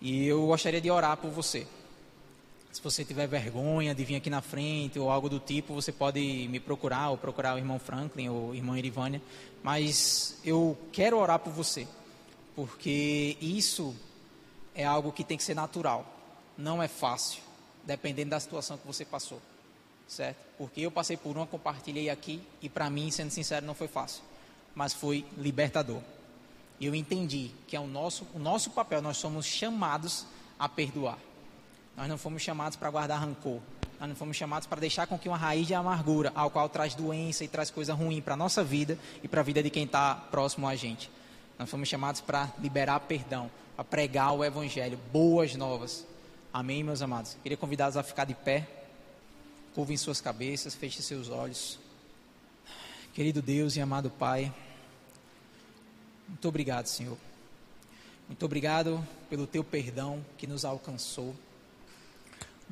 E 0.01 0.27
eu 0.27 0.47
gostaria 0.47 0.81
de 0.81 0.90
orar 0.90 1.18
por 1.18 1.31
você. 1.31 1.66
Se 2.73 2.83
você 2.83 3.05
tiver 3.05 3.27
vergonha 3.29 3.95
de 3.95 4.05
vir 4.05 4.17
aqui 4.17 4.31
na 4.31 4.41
frente 4.41 4.99
ou 4.99 5.11
algo 5.11 5.29
do 5.29 5.39
tipo, 5.39 5.75
você 5.75 5.93
pode 5.93 6.49
me 6.49 6.59
procurar 6.59 7.11
ou 7.11 7.19
procurar 7.19 7.55
o 7.55 7.59
irmão 7.59 7.79
Franklin 7.79 8.29
ou 8.29 8.55
irmã 8.55 8.79
Irivânia. 8.79 9.23
Mas 9.63 10.41
eu 10.45 10.77
quero 10.91 11.19
orar 11.19 11.39
por 11.39 11.53
você, 11.53 11.87
porque 12.57 13.37
isso 13.41 13.95
é 14.75 14.85
algo 14.85 15.13
que 15.13 15.23
tem 15.23 15.37
que 15.37 15.45
ser 15.45 15.55
natural. 15.55 16.07
Não 16.57 16.83
é 16.83 16.89
fácil, 16.89 17.43
dependendo 17.85 18.31
da 18.31 18.41
situação 18.41 18.79
que 18.79 18.87
você 18.87 19.05
passou 19.05 19.41
certo? 20.13 20.39
Porque 20.59 20.81
eu 20.81 20.91
passei 20.91 21.17
por 21.17 21.37
uma, 21.37 21.47
compartilhei 21.47 22.11
aqui 22.11 22.41
e 22.61 22.69
para 22.69 22.89
mim, 22.91 23.11
sendo 23.11 23.31
sincero, 23.31 23.65
não 23.67 23.75
foi 23.75 23.89
fácil, 23.89 24.23
mas 24.75 24.93
foi 24.93 25.25
libertador. 25.37 26.01
E 26.79 26.87
eu 26.87 26.95
entendi 26.95 27.51
que 27.67 27.77
é 27.77 27.81
o 27.81 27.87
nosso, 27.87 28.27
o 28.35 28.39
nosso 28.39 28.71
papel, 28.71 29.01
nós 29.01 29.17
somos 29.17 29.47
chamados 29.47 30.27
a 30.59 30.69
perdoar. 30.69 31.19
Nós 31.97 32.09
não 32.09 32.19
fomos 32.19 32.43
chamados 32.43 32.77
para 32.77 32.91
guardar 32.91 33.21
rancor. 33.21 33.61
Nós 34.01 34.09
não 34.09 34.17
fomos 34.17 34.37
chamados 34.37 34.67
para 34.67 34.81
deixar 34.81 35.07
com 35.07 35.19
que 35.19 35.29
uma 35.29 35.37
raiz 35.37 35.67
de 35.67 35.75
amargura, 35.75 36.33
ao 36.35 36.51
qual 36.51 36.69
traz 36.69 36.95
doença 36.95 37.45
e 37.45 37.49
traz 37.49 37.71
coisa 37.71 37.95
ruim 37.95 38.21
para 38.21 38.35
a 38.35 38.37
nossa 38.37 38.65
vida 38.65 38.99
e 39.23 39.29
para 39.29 39.41
a 39.41 39.45
vida 39.45 39.63
de 39.63 39.71
quem 39.71 39.85
está 39.85 40.15
próximo 40.15 40.67
a 40.67 40.75
gente. 40.75 41.11
Nós 41.59 41.71
fomos 41.71 41.89
chamados 41.89 42.21
para 42.21 42.53
liberar 42.59 42.99
perdão, 43.01 43.51
para 43.77 43.85
pregar 43.85 44.33
o 44.33 44.45
Evangelho, 44.45 44.99
boas 45.13 45.55
novas. 45.55 46.05
Amém, 46.53 46.83
meus 46.83 47.01
amados? 47.01 47.37
Queria 47.43 47.57
convidá-los 47.57 47.97
a 47.97 48.03
ficar 48.03 48.25
de 48.25 48.35
pé. 48.35 48.69
Curvem 49.75 49.97
suas 49.97 50.21
cabeças, 50.21 50.75
fechem 50.75 51.01
seus 51.01 51.29
olhos. 51.29 51.79
Querido 53.15 53.41
Deus 53.41 53.77
e 53.77 53.81
amado 53.81 54.11
Pai, 54.11 54.53
muito 56.33 56.49
obrigado, 56.49 56.87
Senhor. 56.87 57.19
Muito 58.27 58.45
obrigado 58.45 59.07
pelo 59.29 59.47
teu 59.47 59.63
perdão 59.63 60.25
que 60.39 60.47
nos 60.47 60.65
alcançou. 60.65 61.35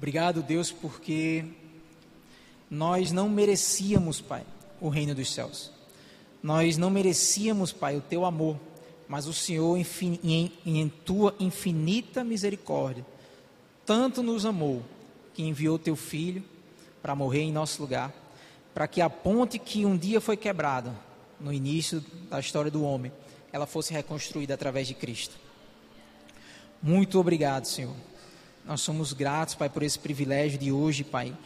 Obrigado, 0.00 0.42
Deus, 0.42 0.72
porque 0.72 1.44
nós 2.70 3.12
não 3.12 3.28
merecíamos, 3.28 4.18
Pai, 4.18 4.46
o 4.80 4.88
reino 4.88 5.14
dos 5.14 5.30
céus. 5.30 5.70
Nós 6.42 6.78
não 6.78 6.88
merecíamos, 6.88 7.70
Pai, 7.70 7.98
o 7.98 8.00
teu 8.00 8.24
amor, 8.24 8.58
mas 9.06 9.26
o 9.26 9.34
Senhor, 9.34 9.76
em, 9.76 10.52
em 10.64 10.88
tua 10.88 11.36
infinita 11.38 12.24
misericórdia, 12.24 13.04
tanto 13.84 14.22
nos 14.22 14.46
amou 14.46 14.82
que 15.34 15.42
enviou 15.42 15.78
teu 15.78 15.94
filho 15.94 16.42
para 17.02 17.14
morrer 17.14 17.42
em 17.42 17.52
nosso 17.52 17.82
lugar, 17.82 18.10
para 18.72 18.88
que 18.88 19.02
a 19.02 19.10
ponte 19.10 19.58
que 19.58 19.84
um 19.84 19.98
dia 19.98 20.18
foi 20.18 20.38
quebrada 20.38 20.94
no 21.38 21.52
início 21.52 22.02
da 22.30 22.40
história 22.40 22.70
do 22.70 22.82
homem, 22.82 23.12
ela 23.52 23.66
fosse 23.66 23.92
reconstruída 23.92 24.54
através 24.54 24.88
de 24.88 24.94
Cristo. 24.94 25.36
Muito 26.82 27.20
obrigado, 27.20 27.66
Senhor. 27.66 27.94
Nós 28.64 28.80
somos 28.80 29.12
gratos, 29.12 29.54
Pai, 29.54 29.68
por 29.68 29.82
esse 29.82 29.98
privilégio 29.98 30.58
de 30.58 30.70
hoje, 30.70 31.02
Pai, 31.02 31.36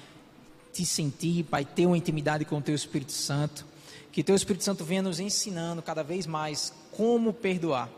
te 0.73 0.85
sentir, 0.85 1.45
Pai, 1.45 1.65
ter 1.65 1.87
uma 1.87 1.97
intimidade 1.97 2.45
com 2.45 2.59
o 2.59 2.63
Teu 2.63 2.75
Espírito 2.75 3.13
Santo. 3.13 3.65
Que 4.13 4.23
Teu 4.23 4.35
Espírito 4.35 4.65
Santo 4.65 4.85
venha 4.85 5.03
nos 5.03 5.21
ensinando 5.21 5.83
cada 5.83 6.03
vez 6.03 6.27
mais 6.27 6.73
como 6.93 7.33
perdoar. 7.33 7.89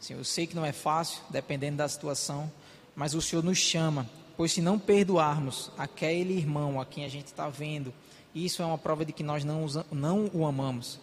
Senhor, 0.00 0.20
eu 0.20 0.24
sei 0.24 0.46
que 0.46 0.56
não 0.56 0.64
é 0.64 0.72
fácil, 0.72 1.20
dependendo 1.30 1.78
da 1.78 1.88
situação, 1.88 2.50
mas 2.94 3.14
o 3.14 3.22
Senhor 3.22 3.42
nos 3.42 3.58
chama 3.58 4.08
Pois 4.36 4.52
se 4.52 4.60
não 4.60 4.78
perdoarmos 4.78 5.70
aquele 5.78 6.36
irmão 6.36 6.80
a 6.80 6.84
quem 6.84 7.04
a 7.04 7.08
gente 7.08 7.26
está 7.26 7.48
vendo, 7.48 7.94
isso 8.34 8.62
é 8.62 8.66
uma 8.66 8.78
prova 8.78 9.04
de 9.04 9.12
que 9.12 9.22
nós 9.22 9.44
não, 9.44 9.66
não 9.92 10.30
o 10.32 10.44
amamos. 10.44 10.98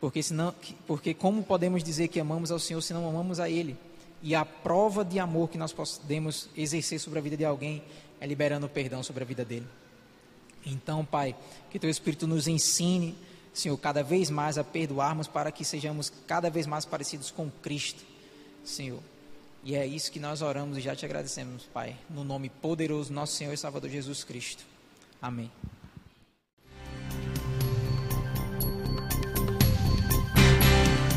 Porque, 0.00 0.22
senão, 0.22 0.54
porque 0.86 1.12
como 1.12 1.42
podemos 1.42 1.82
dizer 1.82 2.06
que 2.06 2.20
amamos 2.20 2.52
ao 2.52 2.58
Senhor 2.58 2.80
se 2.80 2.94
não 2.94 3.08
amamos 3.08 3.40
a 3.40 3.50
Ele? 3.50 3.76
E 4.22 4.34
a 4.34 4.44
prova 4.44 5.04
de 5.04 5.18
amor 5.18 5.48
que 5.48 5.58
nós 5.58 5.72
podemos 5.72 6.48
exercer 6.56 6.98
sobre 6.98 7.18
a 7.18 7.22
vida 7.22 7.36
de 7.36 7.44
alguém 7.44 7.82
é 8.20 8.26
liberando 8.26 8.68
perdão 8.68 9.02
sobre 9.02 9.22
a 9.22 9.26
vida 9.26 9.44
dele. 9.44 9.66
Então, 10.66 11.04
Pai, 11.04 11.36
que 11.70 11.78
Teu 11.78 11.88
Espírito 11.88 12.26
nos 12.26 12.48
ensine, 12.48 13.16
Senhor, 13.54 13.76
cada 13.78 14.02
vez 14.02 14.28
mais 14.30 14.58
a 14.58 14.64
perdoarmos 14.64 15.28
para 15.28 15.52
que 15.52 15.64
sejamos 15.64 16.12
cada 16.26 16.50
vez 16.50 16.66
mais 16.66 16.84
parecidos 16.84 17.30
com 17.30 17.50
Cristo, 17.62 18.04
Senhor. 18.64 19.00
E 19.64 19.74
é 19.74 19.86
isso 19.86 20.12
que 20.12 20.20
nós 20.20 20.42
oramos 20.42 20.78
e 20.78 20.80
já 20.80 20.94
te 20.94 21.04
agradecemos, 21.04 21.64
Pai, 21.64 21.96
no 22.08 22.24
nome 22.24 22.48
poderoso 22.48 23.12
nosso 23.12 23.34
Senhor 23.34 23.52
e 23.52 23.56
Salvador 23.56 23.90
Jesus 23.90 24.24
Cristo. 24.24 24.64
Amém. 25.20 25.50